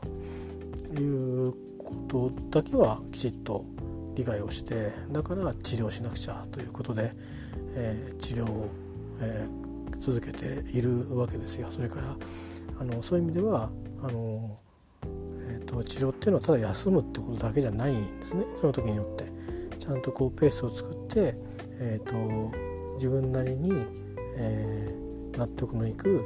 [1.00, 3.64] いうことだけはきちっと、
[4.16, 7.12] 理解をしてだから治療しなくちゃということで、
[7.76, 8.70] えー、治療を、
[9.20, 11.68] えー、続けているわけですよ。
[11.70, 12.16] それから
[12.80, 13.70] あのそういう意味では
[14.02, 14.58] あの、
[15.04, 19.26] えーと、治療っていうのはただ休むってことだけじゃないんですねその時によって
[19.78, 21.36] ちゃんとこうペースを作って、
[21.80, 22.56] えーと、
[22.96, 23.72] 自分なりに、
[24.38, 26.26] えー、納得のいく、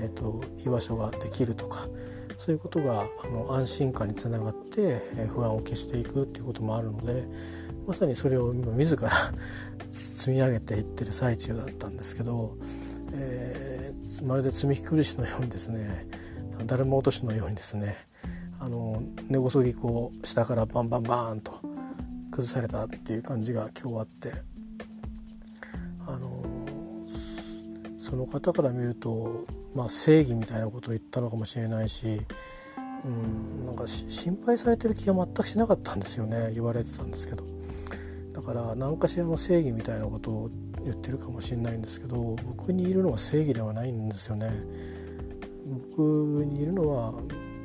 [0.00, 1.88] えーと、居場所ができるとか
[2.36, 7.24] そういうことがあの安心感につながって、え、不安を消していくっていうこともあるので
[7.86, 9.10] まさにそれを今自ら
[9.88, 12.56] 積み上げていってる最中だったんですけど、
[13.12, 16.06] えー、まるで積み苦しのようにですね
[16.66, 17.96] だるま落としのようにですね
[18.58, 21.60] あの根こそぎこう下からバンバンバーンと
[22.30, 24.32] 崩されたっていう感じが今日あって
[26.06, 26.35] あの
[28.06, 29.10] その方から見ると、
[29.74, 32.20] まあ、正義みたいなことを言ったのかもしれないし、
[33.04, 36.52] うん、なんか心配されてる気が全くしなかったんですよね。
[36.54, 37.42] 言われてたんですけど。
[38.32, 40.50] だから何かしらの正義みたいなことを
[40.84, 44.52] 言ってるかもしれないんですけど僕にいるのは正義ではないんですよね。
[45.88, 47.12] 僕にいるのは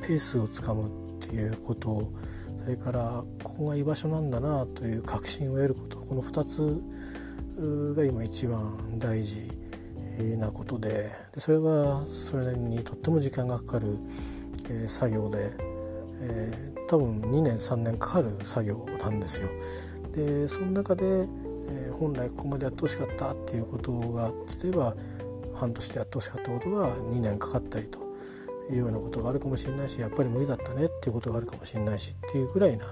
[0.02, 2.10] ペースをつかむっていうこと。
[2.58, 6.00] それからここが居場所なんだなという確信を得ること。
[6.00, 9.61] この2つが今一番大事。
[10.38, 13.98] なことででそれはそれにとっても時間がかかる、
[14.70, 15.52] えー、作業で、
[16.22, 19.50] えー、多分2年3年かかる作業なんですよ。
[20.14, 24.32] でその中で、えー、本来ここまでやってほしかったっていうことが
[24.64, 24.96] 例えば
[25.56, 28.00] 半年でやってほしかったことが2年かかったりと
[28.70, 32.86] いうようなことがあるかもしれないしやっぱり無理だったねっていうことがあるかもしれないしっていうぐらいな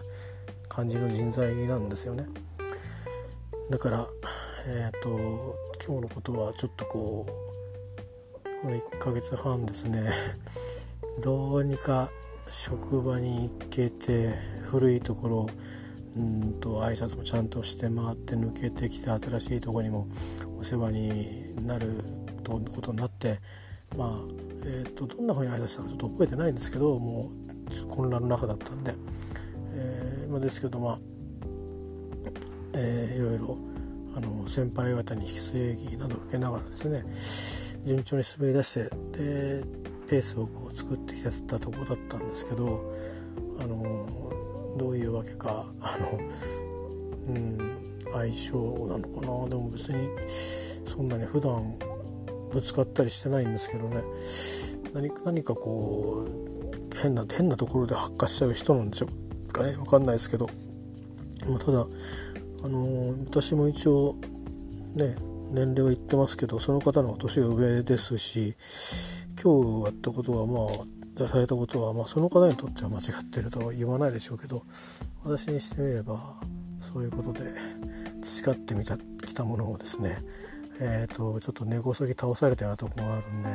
[0.68, 2.26] 感じの人材なんですよね。
[3.70, 4.08] だから
[4.68, 10.10] えっ、と今日のことはちょっとこうこの1ヶ月半ですね。
[11.24, 12.10] どうにか
[12.50, 15.48] 職場に行けて古いところ
[16.16, 20.08] うんと挨拶もちゃんとして回って抜けてきて新しいとこにも
[20.60, 21.94] お世話になる
[22.44, 23.40] とことになって
[23.96, 24.10] まあ、
[24.64, 27.32] えーと、どんなふうに挨拶したかちょっと覚えてないんですけども
[27.84, 28.94] う混乱の中だったんで、
[29.74, 31.00] えーまあ、ですけどまあ、
[32.74, 33.69] えー、いろいろ
[34.16, 38.84] あの先輩方に非正義などを受けながらですね順調に滑り出して
[39.18, 39.64] で
[40.10, 42.94] ペースをこう作ってきてたとこだったんですけど
[43.60, 44.10] あの
[44.78, 47.58] どういうわけかあの、うん、
[48.14, 49.50] 相性なのかな。
[49.50, 50.10] でも別に
[50.86, 51.78] そんなに普段
[52.52, 54.02] ぶつかったりしてないんですけどね。
[54.94, 59.08] 何か何かこう変な変なところで発火しちゃう人なんでしょ
[59.50, 59.74] うかね。
[59.74, 60.50] 分かんないですけど、
[61.48, 61.86] まあ、ただ
[62.64, 64.16] あの、私も一応
[64.96, 65.16] ね
[65.52, 68.56] 年齢は言ってますけどその方の年が上ですし
[69.42, 74.64] 今日やったことはまあ出されたことは、まあ、その方にとっては間違ってるとは言わないでしょうけど
[75.24, 76.36] 私にしてみれば
[76.80, 77.44] そういうことで
[78.22, 80.18] 培ってみたきたものをですね
[80.82, 83.50] えーと、ちょっと根こそぎ倒されたようなとこがあるんで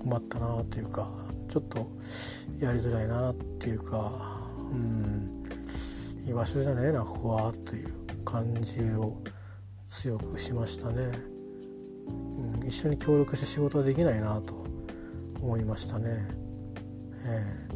[0.00, 1.10] 困ったなっていうか
[1.48, 1.78] ちょっと
[2.60, 4.12] やりづらいなっていうか
[4.70, 5.41] うん。
[6.26, 9.18] 居場所じゃねえなここはっていう感じを
[9.86, 11.10] 強くしましたね、
[12.08, 14.64] うん、一緒に協力して仕事はできないなと
[15.40, 16.28] 思いましたね。
[17.24, 17.68] え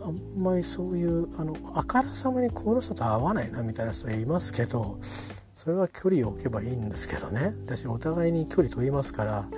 [0.00, 7.54] ー、あんまりそういうあのあからさまにこの人と合わないなみたいな人いますけどそれは距離を置けばいいんですけどね。
[7.64, 9.48] 私お互いに距離取りますから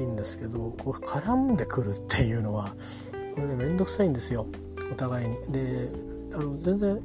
[0.00, 2.74] いいんですけどこう絡んでくるっていうのは
[3.34, 4.46] これね面倒くさいんですよ。
[4.90, 5.36] お互いに。
[5.52, 7.00] であの全然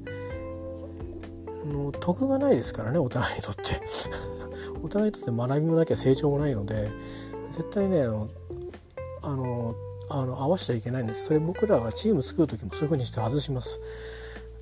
[1.66, 3.82] の得がないですからねお互いにとって。
[4.84, 6.92] お互いにとって学びもなきゃ成長もないので
[7.50, 8.30] 絶対ねあの
[9.24, 9.76] あの
[10.10, 13.80] あの合わせちゃいけないんですそれ僕らがチーム作る時もそういう風にして外します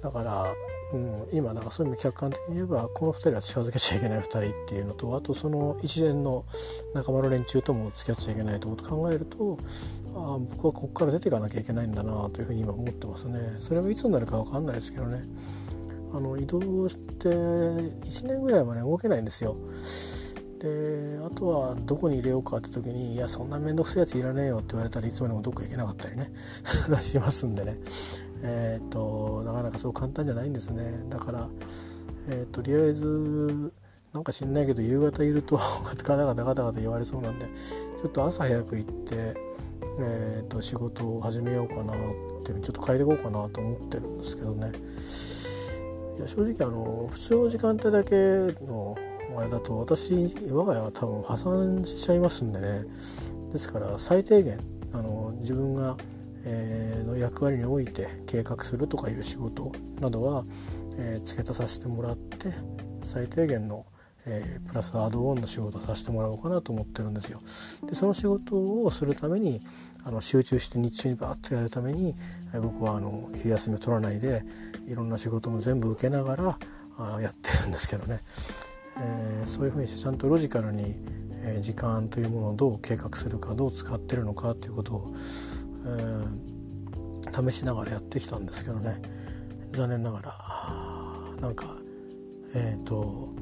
[0.01, 0.45] だから
[0.93, 6.45] うん、今なんかそういう意味客観的に言えばこの2人は近づけちゃいけない2人っていうのとあとその一連の
[6.93, 9.57] 仲間の連中とも付き合っちゃいけないということ考えると
[10.15, 13.57] あ僕はここから出ていかなきゃいけないんだなというふうに今思ってますね。
[13.59, 15.23] それがいつになるか分かんないですけどね
[16.13, 19.57] あの移動して1年ぐらいはね動けないんですよ。
[20.59, 26.31] であとはどこに入れようかって時に「いやそんな面倒くさいやついらねえよ」って言われたらいつまでもどっか行けなかったりね
[27.01, 27.77] しますんでね
[28.47, 31.03] えーと、なかなかそう簡単じゃないんですね。
[31.09, 31.47] だから、
[32.29, 33.71] えー、とりあえず
[34.13, 39.33] なんか知んないけど夕方いるとガタガタガタガタ言われそうなんでちょっと朝早く行って、
[39.99, 41.95] えー、と仕事を始めようかなっ
[42.45, 44.71] てちょっと変えていこうかなと思ってるんですけどね。
[46.17, 48.15] いや正直あの普通の時間帯だけ
[48.65, 48.95] の
[49.37, 50.13] あれだと私
[50.49, 52.85] 我が家は多分破産しちゃいますんでね。
[53.51, 54.59] ですから最低限
[54.93, 55.97] あの自分が
[56.45, 60.45] え、の役割において計画するとかいう仕事などは、
[60.97, 62.53] え、付け足させてもらって
[63.03, 63.85] 最低限の、
[64.27, 67.41] え、プラスアドオンの仕事をさせてもらおうかなと思ってるんですよ。
[67.87, 69.61] でその仕事をするために
[70.03, 72.13] あの集中して日中にバーッとやるために、
[72.53, 74.43] え、僕はあの昼休みを取らないで
[74.87, 76.59] いろんな仕事も全部受けながら
[76.97, 78.21] あやってるんですけどね、
[78.99, 80.95] えー、そういうふうにしてちゃんとロジカルに、
[81.47, 85.13] え時間というものをどう計画するかどう使ってるのかということを、
[85.85, 86.45] え
[87.49, 89.01] 試しながらやってきたんですけどね
[89.71, 91.65] 残念ながらなんか
[92.55, 93.33] えっ、と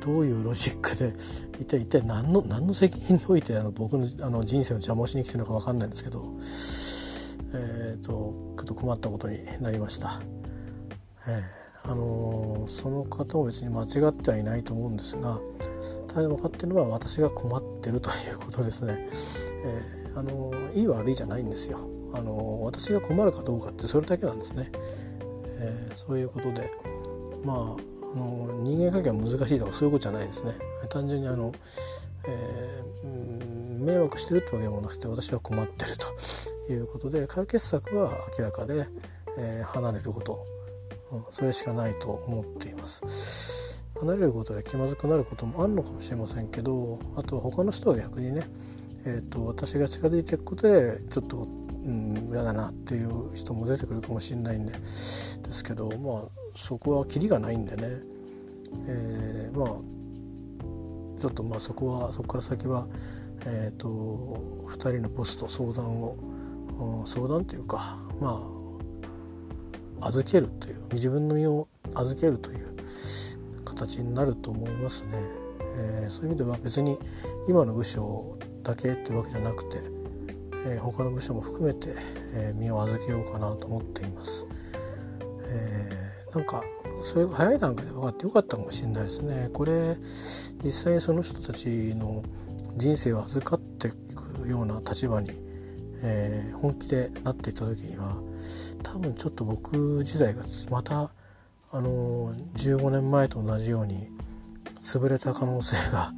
[0.00, 1.12] どういうロジックで
[1.60, 6.20] 一体一体何の何の責任においてあの僕のあの人生の邪魔をしに来てるのか分かんないんですけど
[7.58, 10.20] えっ、ー、とちょっと困ったことになりました。
[11.28, 15.38] えー、あのー、その方も別に間違ってはいないと思うんですが
[16.08, 19.08] ただ分かってるのは私が困ってるということですね。
[19.64, 21.78] えー、あのいい悪いじゃないんですよ。
[22.14, 24.70] あの私が困るかどうかってそれだけなんですね。
[25.60, 26.70] えそういうことで
[27.44, 30.52] まああの人間関係は難しいとかそういうことじゃないですね
[30.90, 31.52] 単純にあの、
[32.28, 35.92] えー、迷惑してるってわけでもなくて私は困ってる
[36.66, 38.86] ということで解決策は明らかで、
[39.38, 40.46] えー、離れること、
[41.10, 48.42] うん、それしかないと思っています離れることで気まずくなることもあるのかもしれませんけどあとは他の人は逆にね、
[49.04, 56.22] えーと、私が近づいていくことでちょっとうん、嫌だなっていう人も出てくるかもしれないんでですけどまあ
[56.54, 57.82] そこはキリがないんでね、
[58.86, 59.68] えー、まあ
[61.20, 62.86] ちょっとまあそこはそこから先は、
[63.46, 68.40] えーと、2人のボスと相談を相談というかま
[70.00, 72.76] あ預けるという自分の身を預けるという
[73.64, 75.08] 形になると思いますね。
[75.74, 76.98] えー、そういう意味では別に
[77.48, 79.78] 今の部署だけというわけじゃなくて、
[80.66, 81.94] えー、他の部署も含めて、
[82.34, 84.46] えー、身を預けようかなと思っています。
[85.54, 86.62] えなんか
[87.02, 89.50] それが早い段階で分かってよかったかもしれないですね。
[89.52, 89.96] これ
[90.64, 92.22] 実際にその人たちの
[92.76, 95.30] 人生を預かっていくような立場に、
[96.02, 98.16] えー、本気でなっていった時には
[98.82, 101.12] 多分ちょっと僕時代がまた
[101.70, 104.08] あの15年前と同じように
[104.80, 106.12] 潰れた可能性が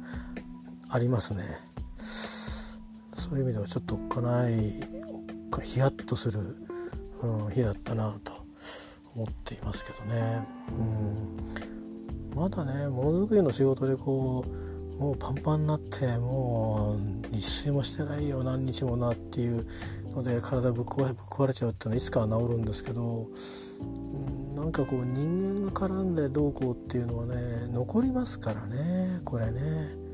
[0.89, 1.43] ありますね。
[3.25, 4.53] そういう意味ではちょっとおっかない
[5.63, 6.41] ヒヤッとする、
[7.23, 8.33] うん、日だったなと
[9.15, 10.45] 思っていますけどね。
[10.77, 16.97] うんまだねものづくりの仕事でこうもうパンパンになっても
[17.31, 19.65] う一睡もしてないよ何日もなっていう
[20.13, 23.27] ので体ぶっ壊れぶっ壊れちゃうっていうのはいつかは治るんですけど、
[23.81, 30.04] うん、なんかこう人間が絡んでどうこうっていうのはね残りますからねこれね。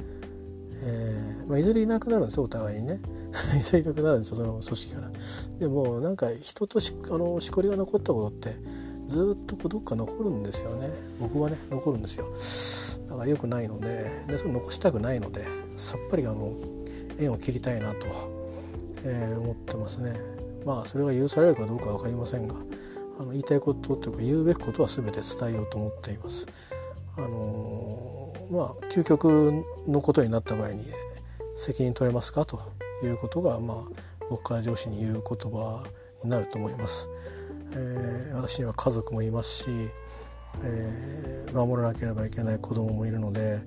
[0.83, 2.99] えーまあ、いずれ いなくなるんですよお互いにね。
[3.57, 5.11] いずれいなくなるんですよその組織から。
[5.59, 8.55] でもなんか人としあのしこりが残ったことって
[9.07, 10.89] ずっとどっか残るんですよね。
[11.19, 12.25] 僕はね残るんですよ。
[13.09, 16.51] だから良くないのででそれ残したくないのでさっぱりあの
[17.19, 18.07] 縁を切りたいなと、
[19.03, 20.19] えー、思ってますね。
[20.65, 22.55] まあそれが許されるかどうか分かりませんが
[23.19, 26.47] あの言いたいことというか言うべきことは全て伝えようと思っています。
[27.17, 30.83] あのー、まあ究極のことになった場合に
[31.55, 32.59] 責任取れますかと
[33.03, 33.77] いうことがまあ
[34.29, 35.83] 僕から上司に言う言葉
[36.23, 37.09] になると思います。
[37.73, 39.67] えー、私には家族もいますし、
[40.63, 43.61] えー、守らなければいけない子供もいるので、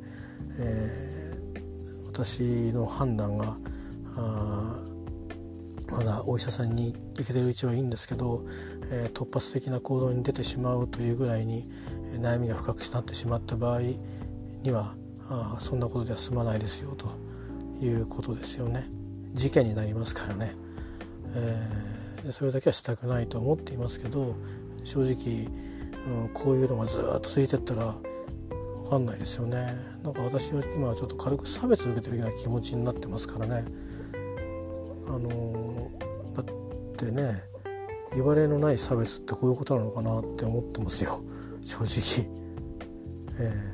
[0.58, 3.56] えー、私の判断が
[5.90, 8.44] まだお医者さんに行けてるうちはいいんですけど、
[8.90, 11.68] え突発的な行動に出てしまうというぐらいに
[12.20, 13.80] 悩みが深くなってしまった場合
[14.64, 14.94] には
[15.28, 17.06] あそんなことでは済まないですよと
[17.84, 18.88] いうことですよね。
[19.34, 20.54] 事件になりますからね。
[21.36, 21.94] えー
[22.32, 24.34] それだけはしたくないと思っていますけど
[24.84, 25.46] 正直、
[26.06, 27.94] うん、こういうのがずっと続いてったら
[28.82, 29.74] 分かんないですよね。
[30.02, 33.64] なんか私は今ちょっと軽く差別を受けてるような気持ちになってますからね。
[35.06, 37.42] あのー、だってね
[38.12, 41.22] 言われのない差別ってこういうことなのかなって思ってますよ。
[41.64, 42.30] 正直。
[43.38, 43.73] え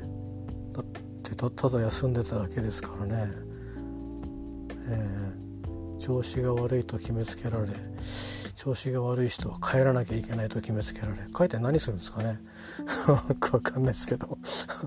[1.41, 3.31] だってただ休んでただけですからね。
[4.87, 7.67] えー、調子が悪いと決めつけられ
[8.55, 12.39] 調子が悪い人は帰らなきゃいけないと決めつけられ帰って何するんですかね。
[13.07, 14.37] よ くわかんないですけど。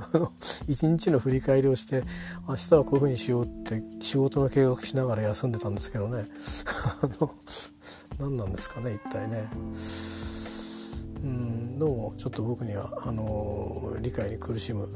[0.69, 2.05] 一日の振り返りをして
[2.49, 6.29] 明日はこういう風にしようって仕事の計画しながら休んでたんですけどね。
[8.21, 9.51] 何なんですかね一体ね。
[11.25, 14.87] うんどうもちょっと僕にはあの理解に苦しむ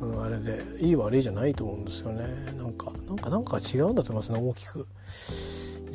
[0.00, 2.24] うん、あれでいい悪いじゃないと思うんですよね。
[2.56, 4.86] なんかなんかなんか違うんだと思いますね大きく。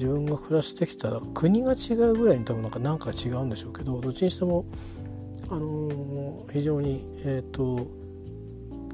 [0.01, 4.65] 自分が暮らしてきた国が違うぐらいに多分なんか何か違うんでしょうけどどっちにしても
[5.51, 7.85] あの非常に、えーと、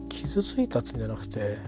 [0.09, 1.59] 傷ついたってんじゃなくて、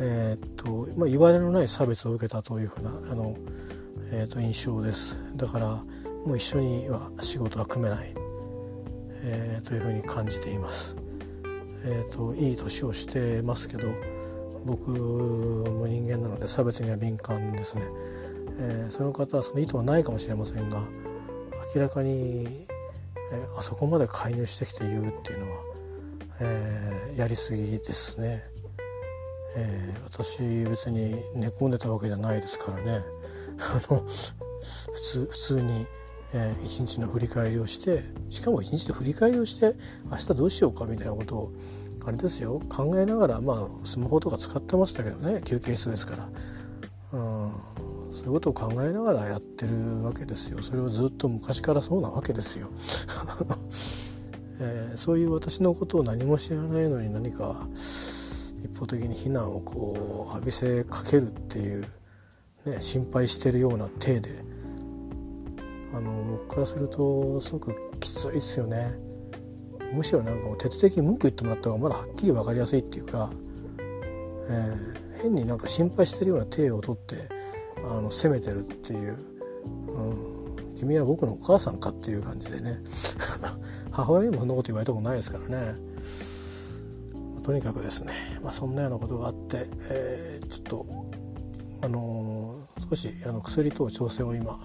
[0.00, 3.36] えーとまあ、言われのない差別を受けたというふうなあの、
[4.10, 5.18] えーと、印象です。
[5.36, 5.66] だから
[6.26, 8.12] もう一緒には仕事は組めない、
[9.22, 10.96] えー、というふうに感じています。
[11.86, 13.88] えーと、いい年をしてますけど
[14.64, 17.82] 僕も人間なので差別には敏感ですね、
[18.58, 20.80] えー、その方はその意図はないかもしれませんが
[21.74, 22.66] 明らかに、
[23.32, 25.58] えー、あそこまで介入してきて言うっていうのは、
[26.40, 28.44] えー、やりすぎですね、
[29.56, 33.04] え私別に寝込んでたわけじゃないですからね。
[33.58, 34.06] あの普
[35.00, 35.86] 通普通に
[36.36, 39.76] えー、一日の振り返りをしてしかも一日で振り返りをして
[40.10, 41.52] 明日どうしようかみたいなことを
[42.04, 46.28] あれですよ考えながらまあスマホとか使ってましたけどね休憩室ですから、
[47.12, 47.52] うん、
[48.10, 50.60] そういうことを考えながらやってるわけですよ。
[50.60, 52.68] それはずっと昔からそうなわけですよ、
[54.60, 61.86] えー、そういう私のことを何も知らないのに何か一方的に非難をこう浴びせかけるっていう、
[62.66, 64.44] ね、心配してるような体で
[65.94, 68.94] あの僕からするとすごくきついですよね。
[69.92, 73.30] むしろなんかもう徹底的に文句言ってもらった方がまだはっきり分かりやすいっていうか、
[74.48, 77.28] えー、変になんか心配してるような体をとって
[77.76, 79.16] あの責めてるっていう、
[79.88, 82.80] うん、君は僕のお母さんかっていう感じでね。
[83.92, 85.76] 母親にもそんなこと言われたことないですからね。
[87.44, 90.86] とにかくですね、まあ、そんなようなことがあって、えー、ちょっと
[91.82, 94.58] あのー、少しあの薬と調整を今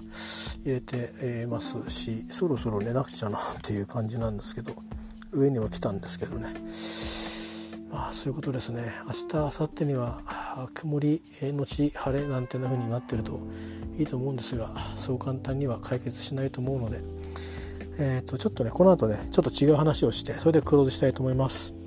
[0.66, 4.74] 入れてますしそろそろ寝なくちゃな っていう感じなんですけど
[5.32, 6.54] 上には来たんですけどね
[7.92, 10.22] まあそういうことですね明日明後日には
[10.74, 13.40] 曇りのち晴れなんてな風になってると
[13.98, 17.00] いいと思うんですがそう簡単には解決しないと思うので
[18.02, 21.79] えー、とちょっとねこの後ねちょっと違う話をしてそれでクローズしたいと思います。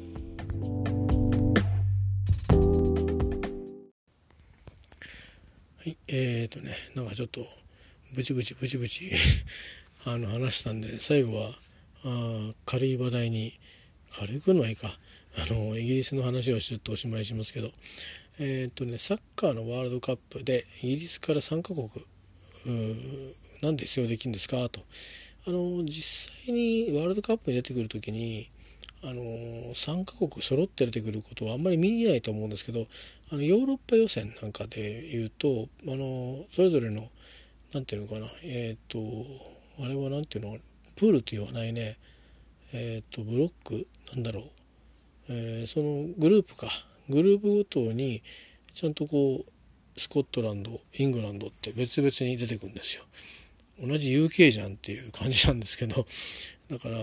[6.13, 7.47] はい、えーとね、なんかちょっと、
[8.15, 9.11] ブチブチブチブチ
[10.05, 11.59] あの、話したんで、最後は、
[12.05, 13.59] あ軽い話題に、
[14.11, 14.99] 軽くのはいか、
[15.37, 17.73] あの、イギリスの話をちょっとおしまいしますけど、
[18.39, 21.89] えーとね、サッカーのワールドカップで、イギリスから3カ国、
[23.63, 24.69] なんで出場できるんですか？
[24.69, 24.85] と。
[25.47, 28.51] あの、実際にワールドカップに出てくる時に、
[29.05, 29.15] あの
[29.75, 32.87] 3カ国揃って出てくることはあんまり見えないと思うんですけど
[33.33, 37.09] あのヨーロッパ予選なんかでいうとあのそれぞれの
[37.73, 38.99] 何て言うのかなえっ、ー、と
[39.83, 40.61] あれは何て言うの
[40.97, 41.97] プールって言わないね
[42.75, 44.45] えっ、ー、とブロックなんだろう、
[45.31, 46.67] えー、そのグループか
[47.09, 48.23] グループごとに
[48.75, 53.05] ちゃんとこうスコットランドイングランドって別々に出てくるんですよ。
[53.81, 56.07] 同じ UK じゃんっていう感じなんですけど
[56.71, 56.97] だから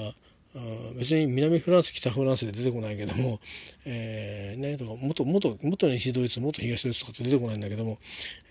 [0.98, 3.40] 別に南フランス北フランスで出てこないけども、
[3.86, 8.00] えー、ねとか元元元西ドイツ元東ドイツとかって出てこないんだけども、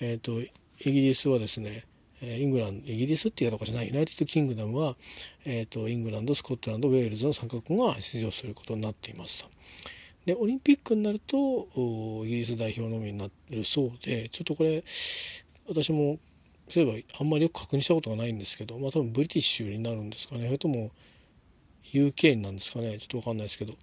[0.00, 1.84] えーと、イギリスはですね
[2.22, 4.96] イングランドイギリスっていうとこじゃない United Kingdom は、
[5.44, 9.50] えーと、イングランドスコットランドウェールズの3カ国が出場することになっていますと。
[10.24, 11.68] でオリンピックになると
[12.24, 14.84] イギリス代表のみになるそうでちょっとこれ
[15.68, 16.18] 私も
[16.68, 20.90] そういえばあんまりよく確認したことがないんですけど、まあ、多分 British になるんですかねそれとも
[21.92, 23.74] UK なんですかねちょっと分かんないですけど、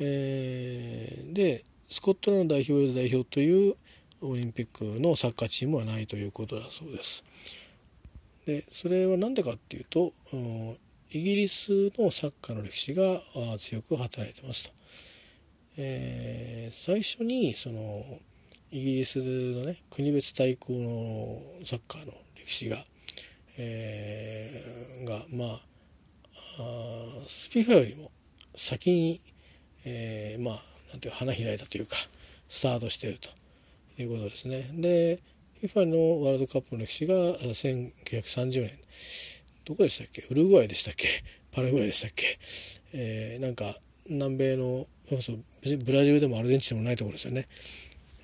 [0.00, 3.74] えー、でスコットランド代表ウェールズ代表という
[4.22, 7.24] オリンピックのサッカーチームはないということだそうです。
[8.46, 10.76] でそれは何でかっていうとうん
[11.12, 13.20] イギリスのサッカーの歴史が
[13.58, 14.70] 強く働いてますと。
[15.76, 18.04] えー、最初にその
[18.70, 22.84] イギリスのね国別対抗のサッカーの歴史が、
[23.56, 25.69] えー、がまあ
[27.26, 28.10] スピファよりも
[28.56, 29.20] 先に、
[29.84, 31.96] えー、まあなんていう花開いたというか
[32.48, 33.30] スタートしていると
[34.02, 34.70] いうことですね。
[34.74, 35.18] で
[35.62, 38.70] FIFA のワールドカップの歴史が1930年。
[39.64, 40.22] どこでしたっけ？
[40.30, 41.06] ウルグアイでしたっけ？
[41.52, 42.38] パラグアイでしたっけ、
[42.92, 43.74] えー、なんか
[44.08, 47.48] 南米のブラジルでもアルゼンチンでもないところですよね、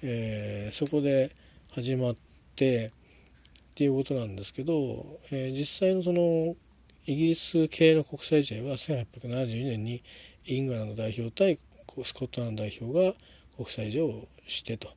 [0.02, 1.34] えー、そこで
[1.72, 2.16] 始まっ
[2.54, 2.90] てっ
[3.74, 6.54] ていうことなんですけど、えー、実際のその
[7.06, 10.02] イギリス系の国際試合は1872年に
[10.44, 11.58] イングランド代表対
[12.04, 13.14] スコットランド代表が
[13.56, 14.88] 国際試合をしてと。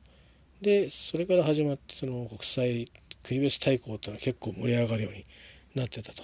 [0.60, 2.86] でそれから始まってその国際
[3.22, 5.24] 国別対抗っていうのは結構盛り上がるように
[5.74, 6.22] なってたと。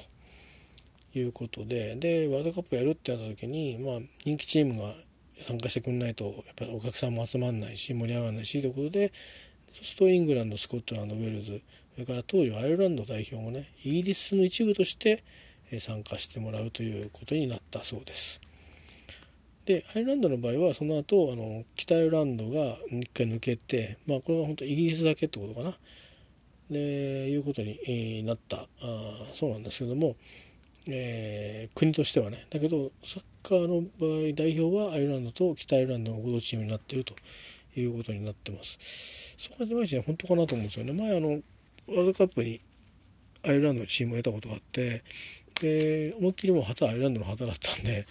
[1.19, 1.97] いうことで。
[1.97, 4.95] でワールドカップやるってなった時に、まあ、人気チームが
[5.41, 9.13] 参加してくれないとやっぱりお客さんも集まんないし盛り上がらないしということで
[9.73, 11.61] そうするとイングランドスコットランドウェールズ
[11.95, 15.25] それから当時はアイルランド代表もねイギリスの一部として
[15.79, 18.41] 参加してもらうということになったそうです。
[19.65, 25.75] でアイルランドの場合はその後あの北アイルランドが一回抜けて、まあ、これは本当イギリスだけってことかな。
[26.71, 28.57] でいうことになった。
[28.57, 28.67] あ
[29.33, 30.17] そうなんですけども、
[30.89, 32.47] えー、国としてはね。
[32.51, 37.15] だけどサッカーの場合代表はアイルランドと北アイルランドの合同チームになっていると。
[37.81, 39.35] いうことになってます。
[39.39, 40.93] そこがいまいちね本当かなと思うんですよね。
[40.93, 41.41] 前あのワー
[42.01, 42.61] ルドカップに
[43.45, 45.05] アイルランドのチームを見たことがあって
[45.61, 48.05] で思いっきりもう旗アイランドの旗だったんで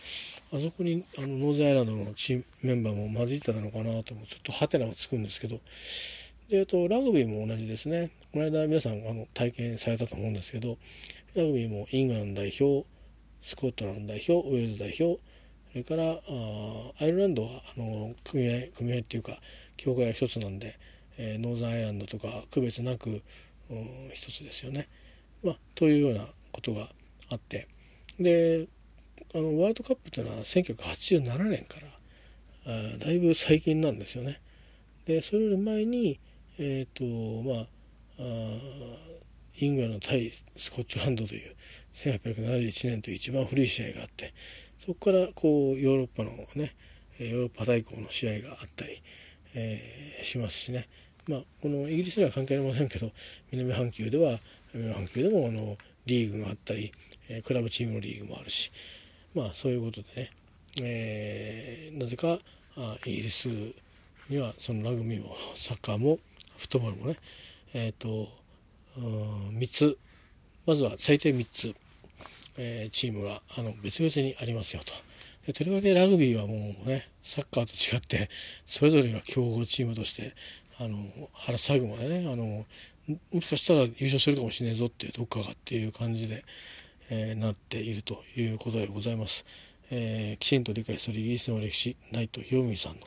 [0.53, 5.59] あそこにあの Northern Ireland のチームメンバーも混じってたのかなともちょっとハテナがつくんですけど
[6.49, 10.77] であとラグビーも同じですねこの間皆さんあの体験されたと思うんですけど
[11.35, 12.87] ラグビーもイングランド代表
[13.41, 15.19] スコットランド代表ウェールズ代表
[15.71, 16.15] それからあ
[17.01, 19.39] アイルランドはあの組合組合っていうか
[19.77, 20.77] 協会が一つなんで、
[21.17, 23.21] えー、ノーザンアイランドとか区別なく、
[24.13, 24.87] 一つですよね。
[25.43, 26.87] まあ、というようなことが
[27.29, 27.67] あって
[28.19, 28.67] で
[29.33, 31.87] あのワールドカップというのは1987年から
[32.73, 34.41] あだいぶ最近なんですよね。
[35.05, 36.19] でそれより前に
[36.57, 37.65] えっ、ー、とまあ
[38.19, 39.15] あ
[39.57, 41.55] イングランド対スコットランドという
[41.93, 44.33] 1871年という一番古い試合があって
[44.79, 46.75] そこからこうヨーロッパのね
[47.17, 49.01] ヨーロッパ大交の試合があったり、
[49.53, 50.89] えー、しますしね
[51.27, 53.11] まあこのイギリスには関係ありませんけど
[53.51, 54.39] 南半球では
[54.73, 56.91] 南半球でもあのリーグがあったり
[57.45, 58.71] クラブチームのリーグもあるし
[59.33, 60.29] まあそういうことでね、
[60.81, 62.39] えー、なぜか
[63.05, 63.49] イギリス
[64.29, 66.19] にはそのラグビーもサッカーも
[66.57, 67.17] フットボールもね
[67.73, 68.29] えっ、ー、と
[68.97, 69.97] 3つ
[70.65, 71.75] まずは最低3つ、
[72.57, 74.93] えー、チームがあの別々にありますよと。
[75.53, 78.31] とりわけラグビーはもうねサッカーと違って
[78.65, 80.33] それぞれが強豪チームとして
[80.79, 80.97] あの
[81.57, 82.65] 最後までねあの
[83.31, 86.43] もしかしたら優勝するかもしれないぞっていうどっかがっていう感じで、
[87.09, 89.45] えー、なっているということでございます。
[89.91, 92.99] えー、きちんと理解するイギリスの歴史ナイト・ヒロミさんの、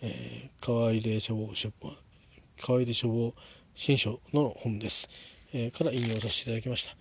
[0.00, 1.92] えー、河合で書房出版
[2.60, 3.34] 河合で書房
[3.74, 5.08] 新書の本です、
[5.52, 6.96] えー、から引用させていただきました。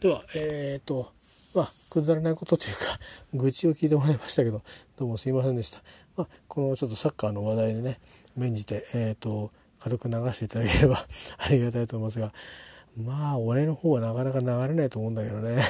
[0.00, 1.12] では、えっ、ー、と、
[1.54, 2.98] まあ、くだらないことというか、
[3.34, 4.62] 愚痴を聞いてもらいましたけど、
[4.96, 5.82] どうもすいませんでした。
[6.16, 8.00] まあ、このちょっとサッカーの話題でね、
[8.36, 11.06] 免じて、えっ、ー、と、軽く流していただければ
[11.38, 12.32] ありがたいと思いますが
[12.96, 15.62] まあ俺の方はなかなか流れないと思うんだけどね。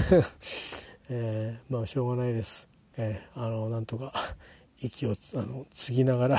[1.08, 4.12] えー、まあしょうがないです、えー、あのなんとか
[4.78, 6.38] 息をあの継ぎながら、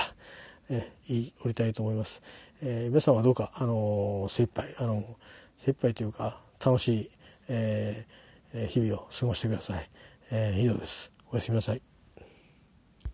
[0.70, 2.24] えー、降りたいと思います、
[2.62, 5.04] えー、皆さんはどうかあの精一杯あの
[5.58, 7.12] 精一杯というか楽しい、
[7.50, 9.90] えー、日々を過ごしてください、
[10.32, 11.12] えー、以上です。
[11.32, 11.93] おやすみなさい。